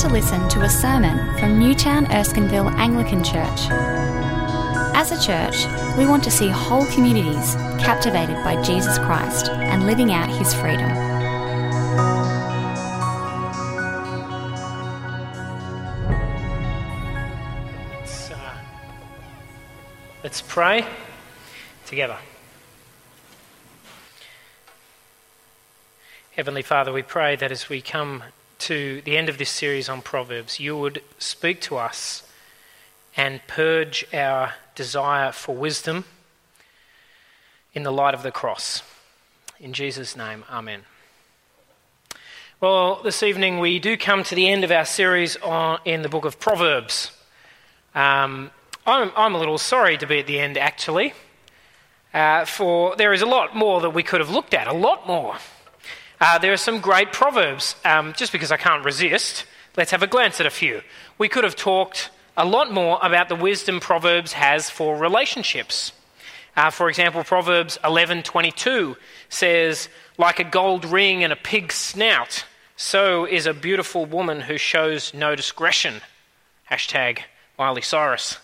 to 0.00 0.08
listen 0.08 0.48
to 0.48 0.62
a 0.62 0.68
sermon 0.70 1.18
from 1.38 1.58
Newtown 1.58 2.06
Erskineville 2.06 2.72
Anglican 2.78 3.22
Church. 3.22 3.68
As 4.96 5.12
a 5.12 5.20
church, 5.20 5.66
we 5.98 6.06
want 6.06 6.24
to 6.24 6.30
see 6.30 6.48
whole 6.48 6.86
communities 6.86 7.54
captivated 7.78 8.36
by 8.36 8.62
Jesus 8.62 8.96
Christ 8.96 9.50
and 9.50 9.84
living 9.86 10.10
out 10.10 10.30
his 10.30 10.54
freedom. 10.54 10.88
Let's, 17.90 18.30
uh, 18.30 18.54
let's 20.24 20.40
pray 20.40 20.86
together. 21.84 22.16
Heavenly 26.36 26.62
Father, 26.62 26.90
we 26.90 27.02
pray 27.02 27.36
that 27.36 27.52
as 27.52 27.68
we 27.68 27.82
come 27.82 28.22
to 28.60 29.00
the 29.02 29.16
end 29.16 29.28
of 29.28 29.38
this 29.38 29.50
series 29.50 29.88
on 29.88 30.02
Proverbs, 30.02 30.60
you 30.60 30.76
would 30.76 31.02
speak 31.18 31.60
to 31.62 31.76
us 31.76 32.22
and 33.16 33.40
purge 33.46 34.06
our 34.12 34.54
desire 34.74 35.32
for 35.32 35.54
wisdom 35.54 36.04
in 37.72 37.82
the 37.82 37.92
light 37.92 38.14
of 38.14 38.22
the 38.22 38.30
cross. 38.30 38.82
In 39.58 39.72
Jesus' 39.72 40.16
name, 40.16 40.44
Amen. 40.50 40.82
Well, 42.60 43.00
this 43.02 43.22
evening 43.22 43.58
we 43.58 43.78
do 43.78 43.96
come 43.96 44.22
to 44.24 44.34
the 44.34 44.48
end 44.48 44.64
of 44.64 44.70
our 44.70 44.84
series 44.84 45.36
on, 45.36 45.78
in 45.86 46.02
the 46.02 46.10
book 46.10 46.26
of 46.26 46.38
Proverbs. 46.38 47.10
Um, 47.94 48.50
I'm, 48.86 49.10
I'm, 49.16 49.34
a 49.34 49.38
little 49.38 49.56
sorry 49.56 49.96
to 49.96 50.06
be 50.06 50.18
at 50.18 50.26
the 50.26 50.38
end, 50.38 50.58
actually, 50.58 51.14
uh, 52.12 52.44
for 52.44 52.96
there 52.96 53.14
is 53.14 53.22
a 53.22 53.26
lot 53.26 53.56
more 53.56 53.80
that 53.80 53.90
we 53.90 54.02
could 54.02 54.20
have 54.20 54.30
looked 54.30 54.52
at, 54.52 54.66
a 54.66 54.74
lot 54.74 55.06
more. 55.06 55.36
Uh, 56.20 56.38
there 56.38 56.52
are 56.52 56.58
some 56.58 56.80
great 56.80 57.12
proverbs. 57.12 57.74
Um, 57.84 58.12
just 58.14 58.30
because 58.32 58.52
I 58.52 58.58
can't 58.58 58.84
resist, 58.84 59.46
let's 59.76 59.90
have 59.90 60.02
a 60.02 60.06
glance 60.06 60.38
at 60.38 60.46
a 60.46 60.50
few. 60.50 60.82
We 61.16 61.28
could 61.28 61.44
have 61.44 61.56
talked 61.56 62.10
a 62.36 62.44
lot 62.44 62.72
more 62.72 62.98
about 63.02 63.28
the 63.28 63.34
wisdom 63.34 63.80
Proverbs 63.80 64.34
has 64.34 64.68
for 64.68 64.96
relationships. 64.96 65.92
Uh, 66.56 66.70
for 66.70 66.88
example, 66.88 67.24
Proverbs 67.24 67.78
11:22 67.84 68.96
says, 69.28 69.88
"Like 70.18 70.38
a 70.38 70.44
gold 70.44 70.84
ring 70.84 71.24
and 71.24 71.32
a 71.32 71.36
pig's 71.36 71.74
snout, 71.74 72.44
so 72.76 73.24
is 73.24 73.46
a 73.46 73.54
beautiful 73.54 74.04
woman 74.04 74.42
who 74.42 74.58
shows 74.58 75.14
no 75.14 75.34
discretion." 75.34 76.02
Hashtag 76.70 77.20
Miley 77.58 77.82
Cyrus. 77.82 78.38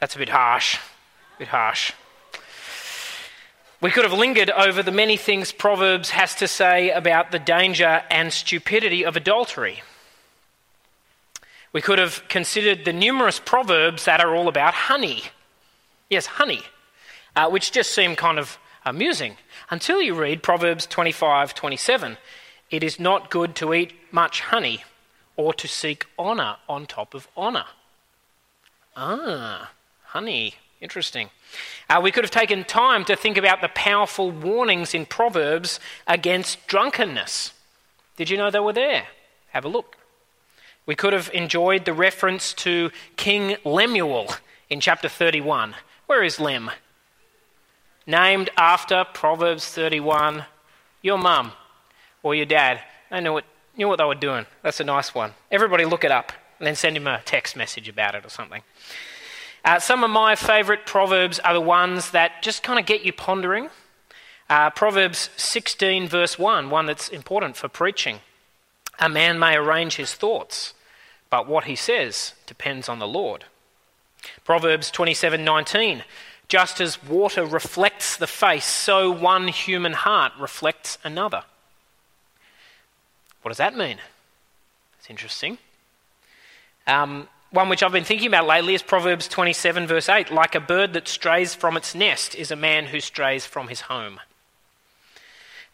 That's 0.00 0.14
a 0.14 0.18
bit 0.18 0.28
harsh. 0.28 0.76
A 0.76 1.38
bit 1.38 1.48
harsh. 1.48 1.92
We 3.80 3.92
could 3.92 4.02
have 4.02 4.12
lingered 4.12 4.50
over 4.50 4.82
the 4.82 4.90
many 4.90 5.16
things 5.16 5.52
Proverbs 5.52 6.10
has 6.10 6.34
to 6.36 6.48
say 6.48 6.90
about 6.90 7.30
the 7.30 7.38
danger 7.38 8.02
and 8.10 8.32
stupidity 8.32 9.04
of 9.04 9.16
adultery. 9.16 9.82
We 11.72 11.80
could 11.80 12.00
have 12.00 12.22
considered 12.28 12.84
the 12.84 12.92
numerous 12.92 13.38
proverbs 13.38 14.04
that 14.06 14.20
are 14.20 14.34
all 14.34 14.48
about 14.48 14.74
honey. 14.74 15.22
Yes, 16.10 16.26
honey, 16.26 16.62
uh, 17.36 17.50
which 17.50 17.70
just 17.70 17.94
seem 17.94 18.16
kind 18.16 18.38
of 18.38 18.58
amusing 18.84 19.36
until 19.70 20.02
you 20.02 20.14
read 20.14 20.42
Proverbs 20.42 20.84
25 20.86 21.54
27. 21.54 22.16
It 22.70 22.82
is 22.82 22.98
not 22.98 23.30
good 23.30 23.54
to 23.56 23.74
eat 23.74 23.92
much 24.10 24.40
honey 24.40 24.82
or 25.36 25.54
to 25.54 25.68
seek 25.68 26.06
honour 26.18 26.56
on 26.68 26.86
top 26.86 27.14
of 27.14 27.28
honour. 27.36 27.66
Ah, 28.96 29.70
honey. 30.06 30.56
Interesting. 30.80 31.30
Uh, 31.90 32.00
we 32.02 32.12
could 32.12 32.24
have 32.24 32.30
taken 32.30 32.64
time 32.64 33.04
to 33.06 33.16
think 33.16 33.36
about 33.36 33.60
the 33.60 33.68
powerful 33.68 34.30
warnings 34.30 34.94
in 34.94 35.06
Proverbs 35.06 35.80
against 36.06 36.66
drunkenness. 36.68 37.52
Did 38.16 38.30
you 38.30 38.36
know 38.36 38.50
they 38.50 38.60
were 38.60 38.72
there? 38.72 39.08
Have 39.50 39.64
a 39.64 39.68
look. 39.68 39.96
We 40.86 40.94
could 40.94 41.12
have 41.12 41.30
enjoyed 41.34 41.84
the 41.84 41.92
reference 41.92 42.54
to 42.54 42.90
King 43.16 43.56
Lemuel 43.64 44.28
in 44.70 44.80
chapter 44.80 45.08
31. 45.08 45.74
Where 46.06 46.22
is 46.22 46.38
Lem? 46.40 46.70
Named 48.06 48.50
after 48.56 49.04
Proverbs 49.12 49.68
31. 49.68 50.44
Your 51.02 51.18
mum 51.18 51.52
or 52.22 52.34
your 52.34 52.46
dad. 52.46 52.80
They 53.10 53.20
knew 53.20 53.32
what, 53.32 53.44
knew 53.76 53.88
what 53.88 53.96
they 53.96 54.04
were 54.04 54.14
doing. 54.14 54.46
That's 54.62 54.80
a 54.80 54.84
nice 54.84 55.14
one. 55.14 55.32
Everybody 55.50 55.84
look 55.84 56.04
it 56.04 56.10
up 56.10 56.32
and 56.58 56.66
then 56.66 56.74
send 56.74 56.96
him 56.96 57.06
a 57.06 57.20
text 57.24 57.56
message 57.56 57.88
about 57.88 58.14
it 58.14 58.24
or 58.24 58.30
something. 58.30 58.62
Uh, 59.68 59.78
some 59.78 60.02
of 60.02 60.08
my 60.08 60.34
favourite 60.34 60.86
proverbs 60.86 61.38
are 61.40 61.52
the 61.52 61.60
ones 61.60 62.12
that 62.12 62.40
just 62.40 62.62
kind 62.62 62.78
of 62.78 62.86
get 62.86 63.04
you 63.04 63.12
pondering. 63.12 63.68
Uh, 64.48 64.70
proverbs 64.70 65.28
16, 65.36 66.08
verse 66.08 66.38
1, 66.38 66.70
one 66.70 66.86
that's 66.86 67.10
important 67.10 67.54
for 67.54 67.68
preaching. 67.68 68.20
A 68.98 69.10
man 69.10 69.38
may 69.38 69.56
arrange 69.56 69.96
his 69.96 70.14
thoughts, 70.14 70.72
but 71.28 71.46
what 71.46 71.64
he 71.64 71.76
says 71.76 72.32
depends 72.46 72.88
on 72.88 72.98
the 72.98 73.06
Lord. 73.06 73.44
Proverbs 74.42 74.90
27:19 74.90 76.02
Just 76.48 76.80
as 76.80 77.04
water 77.04 77.44
reflects 77.44 78.16
the 78.16 78.26
face 78.26 78.64
so 78.64 79.10
one 79.10 79.48
human 79.48 79.92
heart 79.92 80.32
reflects 80.40 80.96
another. 81.04 81.42
What 83.42 83.50
does 83.50 83.58
that 83.58 83.76
mean? 83.76 83.98
It's 84.98 85.10
interesting. 85.10 85.58
Um, 86.86 87.28
one 87.50 87.68
which 87.68 87.82
I've 87.82 87.92
been 87.92 88.04
thinking 88.04 88.28
about 88.28 88.46
lately 88.46 88.74
is 88.74 88.82
Proverbs 88.82 89.26
27, 89.26 89.86
verse 89.86 90.08
8. 90.08 90.30
Like 90.30 90.54
a 90.54 90.60
bird 90.60 90.92
that 90.92 91.08
strays 91.08 91.54
from 91.54 91.76
its 91.76 91.94
nest 91.94 92.34
is 92.34 92.50
a 92.50 92.56
man 92.56 92.86
who 92.86 93.00
strays 93.00 93.46
from 93.46 93.68
his 93.68 93.82
home. 93.82 94.20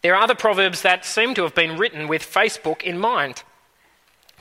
There 0.01 0.15
are 0.15 0.21
other 0.21 0.35
proverbs 0.35 0.83
that 0.83 1.03
seem 1.03 1.33
to 1.33 1.43
have 1.43 1.55
been 1.55 1.77
written 1.77 2.07
with 2.07 2.21
Facebook 2.21 2.81
in 2.83 2.97
mind. 2.97 3.43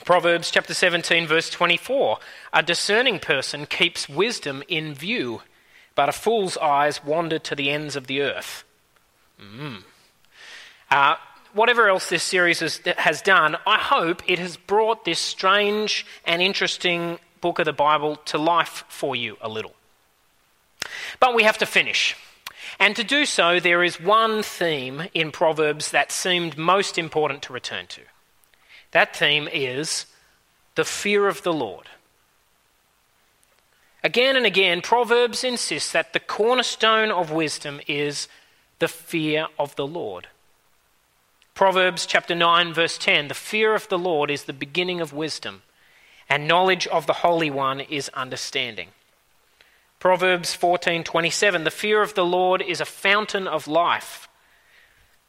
Proverbs 0.04 0.50
chapter 0.50 0.74
17, 0.74 1.26
verse 1.26 1.48
24. 1.50 2.18
A 2.52 2.62
discerning 2.62 3.18
person 3.18 3.66
keeps 3.66 4.08
wisdom 4.08 4.62
in 4.68 4.94
view, 4.94 5.42
but 5.94 6.08
a 6.08 6.12
fool's 6.12 6.56
eyes 6.58 7.02
wander 7.02 7.38
to 7.38 7.54
the 7.54 7.70
ends 7.70 7.96
of 7.96 8.06
the 8.06 8.20
earth. 8.20 8.64
Mm. 9.40 9.82
Uh, 10.90 11.16
whatever 11.54 11.88
else 11.88 12.08
this 12.10 12.22
series 12.22 12.60
has, 12.60 12.80
has, 12.98 13.22
done, 13.22 13.56
I 13.66 13.78
hope 13.78 14.22
it 14.28 14.38
has 14.38 14.56
brought 14.56 15.04
this 15.04 15.18
strange 15.18 16.04
and 16.26 16.42
interesting 16.42 17.18
book 17.44 17.58
of 17.58 17.66
the 17.66 17.74
Bible 17.74 18.16
to 18.24 18.38
life 18.38 18.86
for 18.88 19.14
you 19.14 19.36
a 19.42 19.50
little. 19.50 19.74
But 21.20 21.34
we 21.34 21.42
have 21.42 21.58
to 21.58 21.66
finish. 21.66 22.16
And 22.80 22.96
to 22.96 23.04
do 23.04 23.26
so, 23.26 23.60
there 23.60 23.84
is 23.84 24.00
one 24.00 24.42
theme 24.42 25.08
in 25.12 25.30
Proverbs 25.30 25.90
that 25.90 26.10
seemed 26.10 26.56
most 26.56 26.96
important 26.96 27.42
to 27.42 27.52
return 27.52 27.86
to. 27.88 28.00
That 28.92 29.14
theme 29.14 29.46
is 29.52 30.06
the 30.74 30.86
fear 30.86 31.28
of 31.28 31.42
the 31.42 31.52
Lord. 31.52 31.88
Again 34.02 34.36
and 34.36 34.46
again, 34.46 34.80
Proverbs 34.80 35.44
insists 35.44 35.92
that 35.92 36.14
the 36.14 36.20
cornerstone 36.20 37.10
of 37.10 37.30
wisdom 37.30 37.78
is 37.86 38.26
the 38.78 38.88
fear 38.88 39.48
of 39.58 39.76
the 39.76 39.86
Lord. 39.86 40.28
Proverbs 41.52 42.06
chapter 42.06 42.34
9, 42.34 42.72
verse 42.72 42.96
10 42.96 43.28
The 43.28 43.34
fear 43.34 43.74
of 43.74 43.86
the 43.90 43.98
Lord 43.98 44.30
is 44.30 44.44
the 44.44 44.54
beginning 44.54 45.02
of 45.02 45.12
wisdom, 45.12 45.60
and 46.28 46.48
knowledge 46.48 46.86
of 46.86 47.06
the 47.06 47.14
Holy 47.14 47.50
One 47.50 47.80
is 47.80 48.08
understanding. 48.10 48.88
Proverbs 49.98 50.54
14:27 50.54 51.64
The 51.64 51.70
fear 51.70 52.02
of 52.02 52.14
the 52.14 52.24
Lord 52.24 52.60
is 52.60 52.80
a 52.80 52.84
fountain 52.84 53.48
of 53.48 53.66
life. 53.66 54.28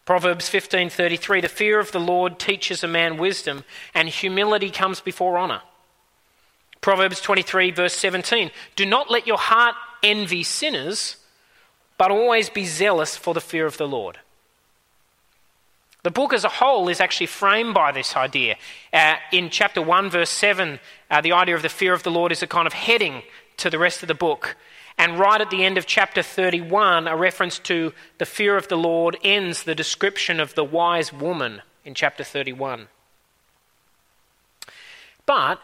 Proverbs 0.06 0.50
15:33 0.50 1.42
The 1.42 1.48
fear 1.48 1.80
of 1.80 1.92
the 1.92 2.00
Lord 2.00 2.40
teaches 2.40 2.84
a 2.84 2.88
man 2.88 3.18
wisdom 3.18 3.64
and 3.94 4.10
humility 4.10 4.70
comes 4.70 5.02
before 5.02 5.38
honor. 5.38 5.62
Proverbs 6.82 7.22
23 7.22 7.72
verse 7.72 7.94
17 7.94 8.52
Do 8.76 8.86
not 8.86 9.10
let 9.10 9.26
your 9.26 9.38
heart 9.38 9.76
envy 10.04 10.44
sinners 10.44 11.18
but 11.98 12.12
always 12.12 12.50
be 12.50 12.66
zealous 12.66 13.16
for 13.16 13.34
the 13.34 13.42
fear 13.42 13.66
of 13.66 13.78
the 13.78 13.88
Lord. 13.88 14.20
The 16.06 16.12
book 16.12 16.34
as 16.34 16.44
a 16.44 16.50
whole 16.50 16.88
is 16.88 17.02
actually 17.02 17.26
framed 17.26 17.74
by 17.74 17.92
this 17.92 18.16
idea. 18.16 18.58
Uh, 18.94 19.16
in 19.32 19.50
chapter 19.50 19.82
1, 19.82 20.12
verse 20.12 20.30
7, 20.30 20.80
uh, 21.10 21.22
the 21.22 21.32
idea 21.32 21.56
of 21.56 21.64
the 21.64 21.68
fear 21.68 21.94
of 21.94 22.04
the 22.04 22.12
Lord 22.12 22.32
is 22.32 22.44
a 22.44 22.48
kind 22.48 22.68
of 22.68 22.74
heading 22.74 23.24
to 23.58 23.72
the 23.72 23.80
rest 23.80 24.04
of 24.04 24.08
the 24.08 24.14
book. 24.14 24.56
And 25.00 25.18
right 25.18 25.42
at 25.42 25.50
the 25.50 25.66
end 25.66 25.80
of 25.80 25.88
chapter 25.88 26.22
31, 26.22 27.08
a 27.08 27.18
reference 27.18 27.58
to 27.58 27.92
the 28.20 28.26
fear 28.28 28.56
of 28.56 28.68
the 28.68 28.78
Lord 28.78 29.18
ends 29.24 29.64
the 29.64 29.74
description 29.74 30.40
of 30.40 30.54
the 30.54 30.64
wise 30.64 31.12
woman 31.12 31.64
in 31.84 31.96
chapter 31.96 32.24
31. 32.24 32.88
But 35.26 35.60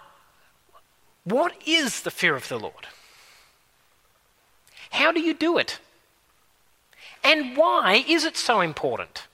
what 1.23 1.53
is 1.67 2.01
the 2.01 2.09
fear 2.09 2.35
of 2.35 2.49
the 2.49 2.57
Lord? 2.57 2.87
How 4.89 5.11
do 5.11 5.19
you 5.19 5.35
do 5.35 5.59
it? 5.59 5.77
And 7.23 7.55
why 7.55 8.03
is 8.07 8.25
it 8.25 8.37
so 8.37 8.59
important? 8.59 9.27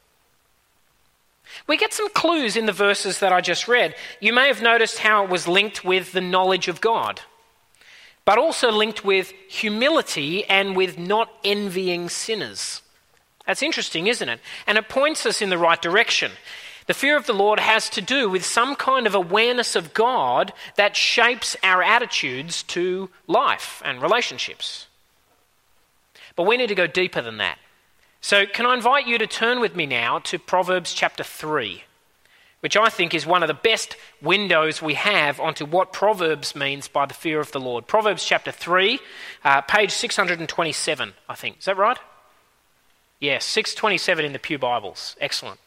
We 1.66 1.78
get 1.78 1.94
some 1.94 2.10
clues 2.10 2.56
in 2.56 2.66
the 2.66 2.72
verses 2.72 3.20
that 3.20 3.34
I 3.34 3.42
just 3.42 3.68
read. 3.68 3.96
You 4.20 4.34
may 4.34 4.48
have 4.48 4.62
noticed 4.62 5.00
how 5.00 5.24
it 5.24 5.30
was 5.30 5.48
linked 5.48 5.84
with 5.84 6.12
the 6.12 6.22
knowledge 6.22 6.68
of 6.68 6.82
God, 6.82 7.22
but 8.26 8.38
also 8.38 8.72
linked 8.72 9.04
with 9.04 9.32
humility 9.48 10.46
and 10.46 10.76
with 10.76 11.00
not 11.00 11.32
envying 11.44 12.10
sinners. 12.10 12.82
That's 13.46 13.64
interesting, 13.64 14.08
isn't 14.08 14.30
it? 14.30 14.42
And 14.68 14.78
it 14.78 14.90
points 14.90 15.26
us 15.26 15.42
in 15.42 15.50
the 15.50 15.58
right 15.58 15.82
direction. 15.82 16.34
The 16.88 16.94
fear 16.94 17.18
of 17.18 17.26
the 17.26 17.34
Lord 17.34 17.60
has 17.60 17.90
to 17.92 18.02
do 18.02 18.30
with 18.30 18.46
some 18.46 18.76
kind 18.76 19.08
of 19.08 19.16
awareness 19.16 19.76
of 19.76 19.94
God 19.94 20.54
that 20.76 20.96
shapes 20.96 21.56
our 21.64 21.82
attitudes 21.84 22.64
to 22.64 23.10
life 23.28 23.82
and 23.84 24.02
relationships. 24.02 24.88
But 26.36 26.44
we 26.44 26.56
need 26.56 26.68
to 26.68 26.76
go 26.76 26.88
deeper 26.88 27.22
than 27.22 27.38
that. 27.38 27.58
So, 28.22 28.46
can 28.46 28.66
I 28.66 28.74
invite 28.74 29.08
you 29.08 29.18
to 29.18 29.28
turn 29.28 29.60
with 29.60 29.76
me 29.76 29.86
now 29.86 30.20
to 30.20 30.40
Proverbs 30.40 30.94
chapter 30.94 31.24
3, 31.24 31.84
which 32.62 32.76
I 32.76 32.90
think 32.90 33.14
is 33.14 33.26
one 33.26 33.44
of 33.44 33.48
the 33.48 33.54
best 33.54 33.96
windows 34.22 34.82
we 34.82 34.96
have 34.96 35.40
onto 35.40 35.66
what 35.66 35.94
Proverbs 35.94 36.56
means 36.56 36.88
by 36.88 37.06
the 37.06 37.14
fear 37.14 37.40
of 37.40 37.52
the 37.52 37.60
Lord. 37.60 37.88
Proverbs 37.88 38.26
chapter 38.26 38.52
3, 38.52 39.00
uh, 39.44 39.62
page 39.62 39.92
627, 39.92 41.14
I 41.30 41.36
think. 41.36 41.60
Is 41.60 41.66
that 41.66 41.78
right? 41.78 42.00
Yes, 43.20 43.46
627 43.46 44.26
in 44.26 44.34
the 44.34 44.40
Pew 44.40 44.58
Bibles. 44.58 45.16
Excellent. 45.22 45.60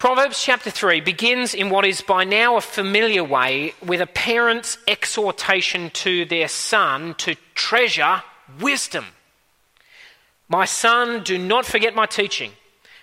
Proverbs 0.00 0.42
chapter 0.42 0.70
3 0.70 1.02
begins 1.02 1.52
in 1.52 1.68
what 1.68 1.84
is 1.84 2.00
by 2.00 2.24
now 2.24 2.56
a 2.56 2.62
familiar 2.62 3.22
way 3.22 3.74
with 3.84 4.00
a 4.00 4.06
parent's 4.06 4.78
exhortation 4.88 5.90
to 5.90 6.24
their 6.24 6.48
son 6.48 7.14
to 7.18 7.36
treasure 7.54 8.22
wisdom. 8.58 9.04
My 10.50 10.64
son, 10.64 11.22
do 11.22 11.38
not 11.38 11.64
forget 11.64 11.94
my 11.94 12.06
teaching, 12.06 12.50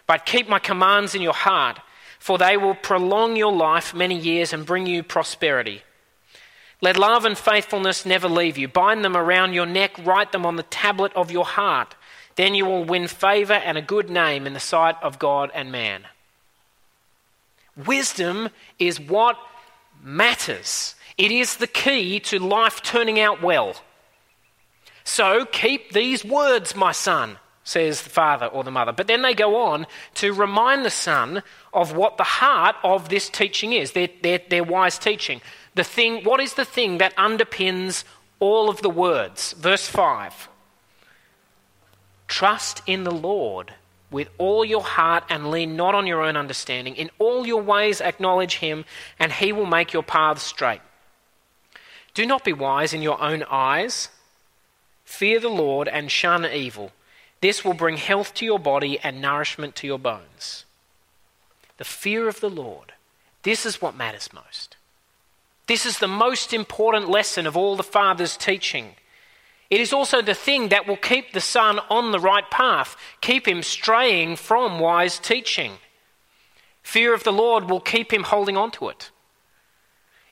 but 0.05 0.25
keep 0.25 0.49
my 0.49 0.59
commands 0.59 1.15
in 1.15 1.21
your 1.21 1.33
heart, 1.33 1.79
for 2.19 2.37
they 2.37 2.57
will 2.57 2.75
prolong 2.75 3.37
your 3.37 3.53
life 3.53 3.93
many 3.93 4.19
years 4.19 4.51
and 4.51 4.65
bring 4.65 4.85
you 4.85 5.01
prosperity. 5.01 5.81
Let 6.81 6.97
love 6.97 7.23
and 7.23 7.37
faithfulness 7.37 8.05
never 8.05 8.27
leave 8.27 8.57
you. 8.57 8.67
Bind 8.67 9.03
them 9.03 9.15
around 9.15 9.53
your 9.53 9.65
neck, 9.65 9.97
write 10.05 10.33
them 10.33 10.45
on 10.45 10.57
the 10.57 10.63
tablet 10.63 11.13
of 11.15 11.31
your 11.31 11.45
heart. 11.45 11.95
Then 12.35 12.53
you 12.53 12.65
will 12.65 12.83
win 12.83 13.07
favor 13.07 13.53
and 13.53 13.77
a 13.77 13.81
good 13.81 14.09
name 14.09 14.45
in 14.45 14.53
the 14.53 14.59
sight 14.59 14.97
of 15.01 15.17
God 15.17 15.49
and 15.55 15.71
man. 15.71 16.03
Wisdom 17.77 18.49
is 18.77 18.99
what 18.99 19.37
matters, 20.03 20.95
it 21.17 21.31
is 21.31 21.57
the 21.57 21.65
key 21.67 22.19
to 22.19 22.39
life 22.39 22.81
turning 22.83 23.21
out 23.21 23.41
well. 23.41 23.75
So 25.07 25.45
keep 25.45 25.93
these 25.93 26.25
words, 26.25 26.75
my 26.75 26.91
son, 26.91 27.37
says 27.63 28.01
the 28.01 28.09
father 28.09 28.45
or 28.45 28.65
the 28.65 28.71
mother. 28.71 28.91
But 28.91 29.07
then 29.07 29.21
they 29.21 29.33
go 29.33 29.55
on 29.55 29.87
to 30.15 30.33
remind 30.33 30.83
the 30.83 30.89
son 30.89 31.43
of 31.73 31.95
what 31.95 32.17
the 32.17 32.25
heart 32.25 32.75
of 32.83 33.07
this 33.07 33.29
teaching 33.29 33.71
is, 33.71 33.93
their, 33.93 34.09
their, 34.21 34.41
their 34.49 34.65
wise 34.65 34.99
teaching. 34.99 35.39
The 35.75 35.85
thing, 35.85 36.25
what 36.25 36.41
is 36.41 36.55
the 36.55 36.65
thing 36.65 36.97
that 36.97 37.15
underpins 37.15 38.03
all 38.41 38.69
of 38.69 38.81
the 38.81 38.89
words? 38.89 39.53
Verse 39.53 39.87
5 39.87 40.49
Trust 42.27 42.81
in 42.85 43.05
the 43.05 43.09
Lord 43.09 43.75
with 44.11 44.27
all 44.37 44.65
your 44.65 44.83
heart 44.83 45.23
and 45.29 45.49
lean 45.49 45.77
not 45.77 45.95
on 45.95 46.05
your 46.05 46.21
own 46.21 46.35
understanding. 46.35 46.97
In 46.97 47.11
all 47.17 47.47
your 47.47 47.61
ways 47.61 48.01
acknowledge 48.01 48.57
him, 48.57 48.83
and 49.17 49.31
he 49.31 49.53
will 49.53 49.65
make 49.65 49.93
your 49.93 50.03
paths 50.03 50.43
straight. 50.43 50.81
Do 52.13 52.25
not 52.25 52.43
be 52.43 52.51
wise 52.51 52.93
in 52.93 53.01
your 53.01 53.21
own 53.21 53.45
eyes. 53.49 54.09
Fear 55.07 55.39
the 55.39 55.49
Lord 55.49 55.87
and 55.87 56.11
shun 56.11 56.45
evil. 56.45 56.91
This 57.39 57.63
will 57.63 57.73
bring 57.73 57.95
health 57.95 58.33
to 58.35 58.45
your 58.45 58.59
body 58.59 58.99
and 58.99 59.21
nourishment 59.21 59.73
to 59.77 59.87
your 59.87 59.97
bones. 59.97 60.65
The 61.77 61.85
fear 61.85 62.27
of 62.27 62.41
the 62.41 62.49
Lord. 62.49 62.91
This 63.41 63.65
is 63.65 63.81
what 63.81 63.95
matters 63.95 64.29
most. 64.33 64.75
This 65.65 65.85
is 65.85 65.99
the 65.99 66.09
most 66.09 66.53
important 66.53 67.09
lesson 67.09 67.47
of 67.47 67.55
all 67.55 67.77
the 67.77 67.83
Father's 67.83 68.35
teaching. 68.35 68.95
It 69.69 69.79
is 69.79 69.93
also 69.93 70.21
the 70.21 70.33
thing 70.33 70.67
that 70.69 70.87
will 70.87 70.97
keep 70.97 71.31
the 71.31 71.41
son 71.41 71.79
on 71.89 72.11
the 72.11 72.19
right 72.19 72.49
path, 72.51 72.97
keep 73.21 73.47
him 73.47 73.63
straying 73.63 74.35
from 74.35 74.77
wise 74.77 75.19
teaching. 75.19 75.77
Fear 76.83 77.13
of 77.13 77.23
the 77.23 77.33
Lord 77.33 77.69
will 77.69 77.79
keep 77.79 78.11
him 78.11 78.23
holding 78.23 78.57
on 78.57 78.71
to 78.71 78.89
it. 78.89 79.09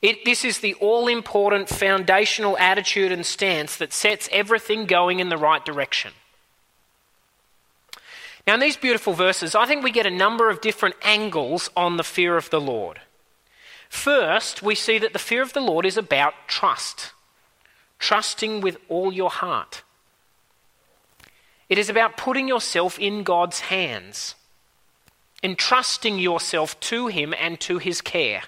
It 0.08 0.26
this 0.26 0.46
is 0.46 0.60
the 0.60 0.76
all 0.76 1.08
important 1.08 1.70
foundational 1.70 2.58
attitude 2.58 3.12
and 3.12 3.26
stance 3.26 3.78
that 3.78 3.94
sets 3.94 4.30
everything 4.32 4.86
going 4.86 5.20
in 5.20 5.30
the 5.30 5.38
right 5.38 5.64
direction. 5.64 6.12
Now, 8.48 8.54
in 8.54 8.60
these 8.60 8.78
beautiful 8.78 9.14
verses, 9.14 9.56
I 9.56 9.66
think 9.66 9.84
we 9.84 9.92
get 9.92 10.06
a 10.06 10.12
number 10.12 10.50
of 10.50 10.62
different 10.62 10.96
angles 11.02 11.70
on 11.76 11.98
the 11.98 12.04
fear 12.04 12.38
of 12.38 12.52
the 12.52 12.62
Lord. 12.62 13.02
First, 13.90 14.62
we 14.62 14.76
see 14.76 15.00
that 15.00 15.14
the 15.14 15.20
fear 15.20 15.42
of 15.42 15.54
the 15.54 15.62
Lord 15.62 15.86
is 15.86 15.98
about 15.98 16.34
trust 16.48 17.12
trusting 17.98 18.62
with 18.62 18.78
all 18.88 19.12
your 19.12 19.30
heart. 19.30 19.84
It 21.70 21.78
is 21.78 21.90
about 21.90 22.18
putting 22.18 22.48
yourself 22.48 23.00
in 23.00 23.24
God's 23.24 23.62
hands, 23.62 24.36
entrusting 25.42 26.20
yourself 26.20 26.80
to 26.82 27.08
Him 27.08 27.34
and 27.40 27.60
to 27.62 27.80
His 27.80 28.02
care. 28.02 28.44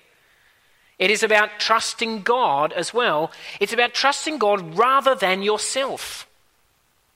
It 0.99 1.11
is 1.11 1.21
about 1.21 1.59
trusting 1.59 2.23
God 2.23 2.73
as 2.73 2.93
well. 2.93 3.31
It's 3.59 3.73
about 3.73 3.93
trusting 3.93 4.39
God 4.39 4.77
rather 4.77 5.13
than 5.13 5.43
yourself. 5.43 6.27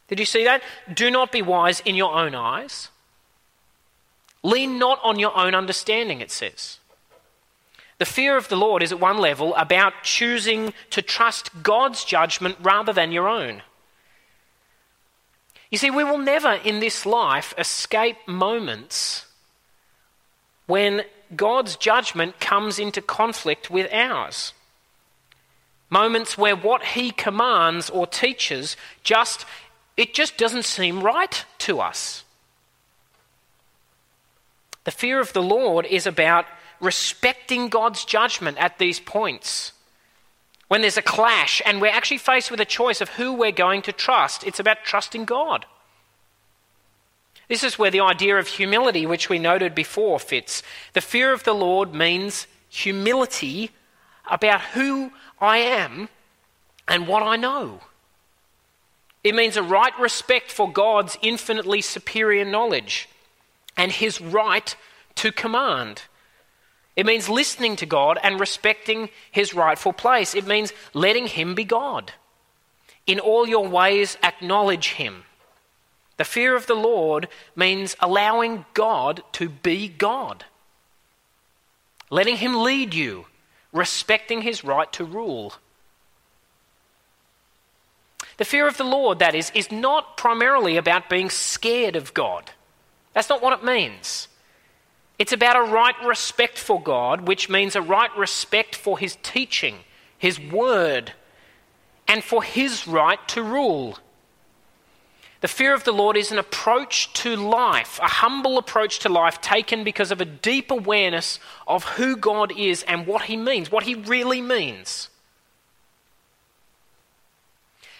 Did 0.08 0.20
you 0.20 0.26
see 0.26 0.44
that? 0.44 0.62
Do 0.94 1.10
not 1.10 1.32
be 1.32 1.42
wise 1.42 1.80
in 1.80 1.96
your 1.96 2.14
own 2.14 2.36
eyes. 2.36 2.90
Lean 4.44 4.78
not 4.78 5.00
on 5.04 5.20
your 5.20 5.36
own 5.38 5.56
understanding, 5.56 6.22
it 6.22 6.32
says. 6.32 6.80
The 7.98 8.06
fear 8.06 8.36
of 8.36 8.50
the 8.50 8.56
Lord 8.56 8.82
is 8.82 8.92
at 8.92 9.00
one 9.00 9.20
level 9.20 9.56
about 9.56 10.04
choosing 10.04 10.74
to 10.90 11.02
trust 11.02 11.64
God's 11.64 12.04
judgment 12.04 12.58
rather 12.62 12.92
than 12.92 13.12
your 13.12 13.28
own. 13.28 13.62
You 15.70 15.78
see, 15.78 15.92
we 15.92 16.04
will 16.04 16.18
never 16.18 16.54
in 16.54 16.80
this 16.80 17.06
life 17.06 17.54
escape 17.58 18.18
moments 18.28 19.28
when 20.66 21.04
God's 21.36 21.76
judgment 21.76 22.40
comes 22.40 22.80
into 22.80 23.02
conflict 23.02 23.70
with 23.70 23.92
ours. 23.94 24.54
Moments 25.90 26.38
where 26.38 26.56
what 26.56 26.84
he 26.84 27.12
commands 27.12 27.90
or 27.90 28.08
teaches 28.08 28.78
just 29.04 29.46
it 29.98 30.14
just 30.14 30.38
doesn't 30.38 30.66
seem 30.66 31.04
right 31.04 31.46
to 31.60 31.80
us. 31.80 32.24
The 34.84 34.92
fear 34.92 35.20
of 35.20 35.34
the 35.34 35.44
Lord 35.44 35.86
is 35.86 36.08
about 36.08 36.46
respecting 36.80 37.70
God's 37.70 38.04
judgment 38.06 38.58
at 38.58 38.80
these 38.80 39.00
points. 39.00 39.74
When 40.70 40.82
there's 40.82 40.98
a 40.98 41.02
clash 41.02 41.62
and 41.66 41.82
we're 41.82 41.92
actually 41.92 42.18
faced 42.18 42.50
with 42.50 42.62
a 42.62 42.66
choice 42.66 43.02
of 43.02 43.10
who 43.10 43.34
we're 43.34 43.52
going 43.52 43.82
to 43.84 43.92
trust, 43.92 44.46
it's 44.46 44.60
about 44.60 44.86
trusting 44.86 45.26
God. 45.26 45.66
This 47.52 47.66
is 47.66 47.78
where 47.78 47.92
the 47.92 48.00
idea 48.00 48.38
of 48.38 48.48
humility, 48.48 49.06
which 49.06 49.28
we 49.28 49.38
noted 49.38 49.76
before, 49.76 50.22
fits. 50.22 50.64
The 50.94 51.02
fear 51.02 51.34
of 51.34 51.44
the 51.44 51.52
Lord 51.52 51.94
means 51.94 52.48
humility 52.70 53.72
about 54.26 54.62
who 54.62 55.12
I 55.38 55.58
am 55.58 56.08
and 56.88 57.10
what 57.10 57.24
I 57.24 57.36
know. 57.36 57.82
It 59.22 59.36
means 59.36 59.58
a 59.58 59.64
right 59.64 59.92
respect 60.00 60.50
for 60.50 60.72
God's 60.72 61.18
infinitely 61.22 61.82
superior 61.82 62.46
knowledge 62.46 63.10
and 63.76 63.92
his 63.92 64.22
right 64.22 64.74
to 65.16 65.34
command. 65.34 66.04
It 66.96 67.06
means 67.06 67.28
listening 67.28 67.76
to 67.76 67.86
God 67.86 68.18
and 68.24 68.40
respecting 68.40 69.10
his 69.30 69.54
rightful 69.54 69.92
place. 69.92 70.36
It 70.36 70.48
means 70.48 70.72
letting 70.94 71.28
him 71.28 71.54
be 71.54 71.66
God. 71.66 72.14
In 73.06 73.20
all 73.20 73.46
your 73.46 73.68
ways, 73.68 74.18
acknowledge 74.24 74.92
him. 74.92 75.26
The 76.22 76.26
fear 76.26 76.56
of 76.56 76.68
the 76.68 76.76
Lord 76.76 77.30
means 77.56 77.96
allowing 78.00 78.66
God 78.76 79.24
to 79.32 79.50
be 79.50 79.88
God, 79.88 80.46
letting 82.12 82.38
him 82.38 82.62
lead 82.62 82.94
you, 82.94 83.26
respecting 83.74 84.44
his 84.44 84.64
right 84.64 84.94
to 84.94 85.04
rule. 85.04 85.56
The 88.38 88.46
fear 88.46 88.68
of 88.68 88.78
the 88.78 88.84
Lord, 88.84 89.18
that 89.18 89.34
is, 89.34 89.52
is 89.56 89.72
not 89.72 90.16
primarily 90.16 90.78
about 90.78 91.10
being 91.10 91.32
scared 91.32 91.96
of 91.96 92.14
God. 92.14 92.52
That's 93.14 93.30
not 93.30 93.42
what 93.42 93.58
it 93.58 93.66
means. 93.66 94.28
It's 95.18 95.34
about 95.34 95.56
a 95.56 95.72
right 95.72 95.96
respect 96.06 96.60
for 96.60 96.80
God, 96.80 97.22
which 97.28 97.50
means 97.50 97.76
a 97.76 97.82
right 97.82 98.16
respect 98.16 98.76
for 98.76 99.00
His 99.00 99.18
teaching, 99.24 99.78
His 100.20 100.40
word, 100.40 101.14
and 102.08 102.24
for 102.24 102.44
His 102.44 102.88
right 102.88 103.28
to 103.30 103.42
rule. 103.42 103.98
The 105.42 105.48
fear 105.48 105.74
of 105.74 105.84
the 105.84 105.92
Lord 105.92 106.18
is 106.18 106.32
an 106.32 106.38
approach 106.38 107.12
to 107.14 107.36
life, 107.36 108.00
a 108.02 108.08
humble 108.08 108.60
approach 108.60 109.00
to 109.00 109.10
life 109.10 109.42
taken 109.42 109.84
because 109.84 110.12
of 110.12 110.22
a 110.22 110.26
deep 110.26 110.70
awareness 110.70 111.40
of 111.68 111.84
who 111.84 112.16
God 112.16 112.58
is 112.58 112.84
and 112.84 113.08
what 113.08 113.24
He 113.24 113.36
means, 113.36 113.72
what 113.72 113.84
He 113.84 113.96
really 113.96 114.40
means. 114.40 115.10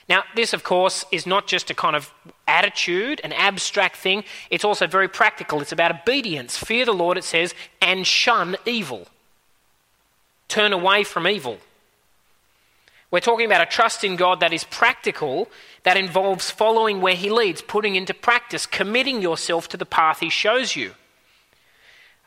Now, 0.08 0.24
this, 0.36 0.54
of 0.54 0.64
course, 0.64 1.04
is 1.12 1.26
not 1.26 1.48
just 1.48 1.72
a 1.72 1.74
kind 1.74 1.96
of 1.96 2.14
attitude, 2.48 3.22
an 3.24 3.34
abstract 3.34 3.96
thing. 3.96 4.24
It's 4.50 4.66
also 4.66 4.86
very 4.86 5.08
practical. 5.08 5.62
It's 5.62 5.72
about 5.72 6.02
obedience. 6.02 6.58
Fear 6.58 6.86
the 6.86 6.94
Lord, 6.94 7.18
it 7.18 7.24
says, 7.24 7.56
and 7.82 8.06
shun 8.06 8.56
evil. 8.66 9.08
Turn 10.48 10.74
away 10.74 11.04
from 11.06 11.28
evil. 11.28 11.60
We're 13.10 13.20
talking 13.20 13.46
about 13.46 13.62
a 13.62 13.66
trust 13.66 14.04
in 14.04 14.16
God 14.16 14.40
that 14.40 14.54
is 14.54 14.64
practical, 14.64 15.50
that 15.84 15.98
involves 15.98 16.52
following 16.52 17.02
where 17.02 17.16
He 17.16 17.30
leads, 17.30 17.62
putting 17.62 17.96
into 17.96 18.14
practice, 18.14 18.66
committing 18.66 19.22
yourself 19.22 19.68
to 19.70 19.78
the 19.78 19.86
path 19.86 20.20
He 20.20 20.30
shows 20.30 20.76
you. 20.76 20.94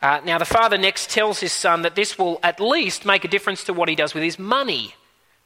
Uh, 0.01 0.21
now, 0.23 0.37
the 0.37 0.45
father 0.45 0.77
next 0.77 1.09
tells 1.09 1.39
his 1.39 1.51
son 1.51 1.81
that 1.81 1.95
this 1.95 2.17
will 2.17 2.39
at 2.43 2.59
least 2.59 3.05
make 3.05 3.23
a 3.23 3.29
difference 3.29 3.63
to 3.63 3.73
what 3.73 3.89
he 3.89 3.95
does 3.95 4.13
with 4.13 4.23
his 4.23 4.37
money. 4.37 4.93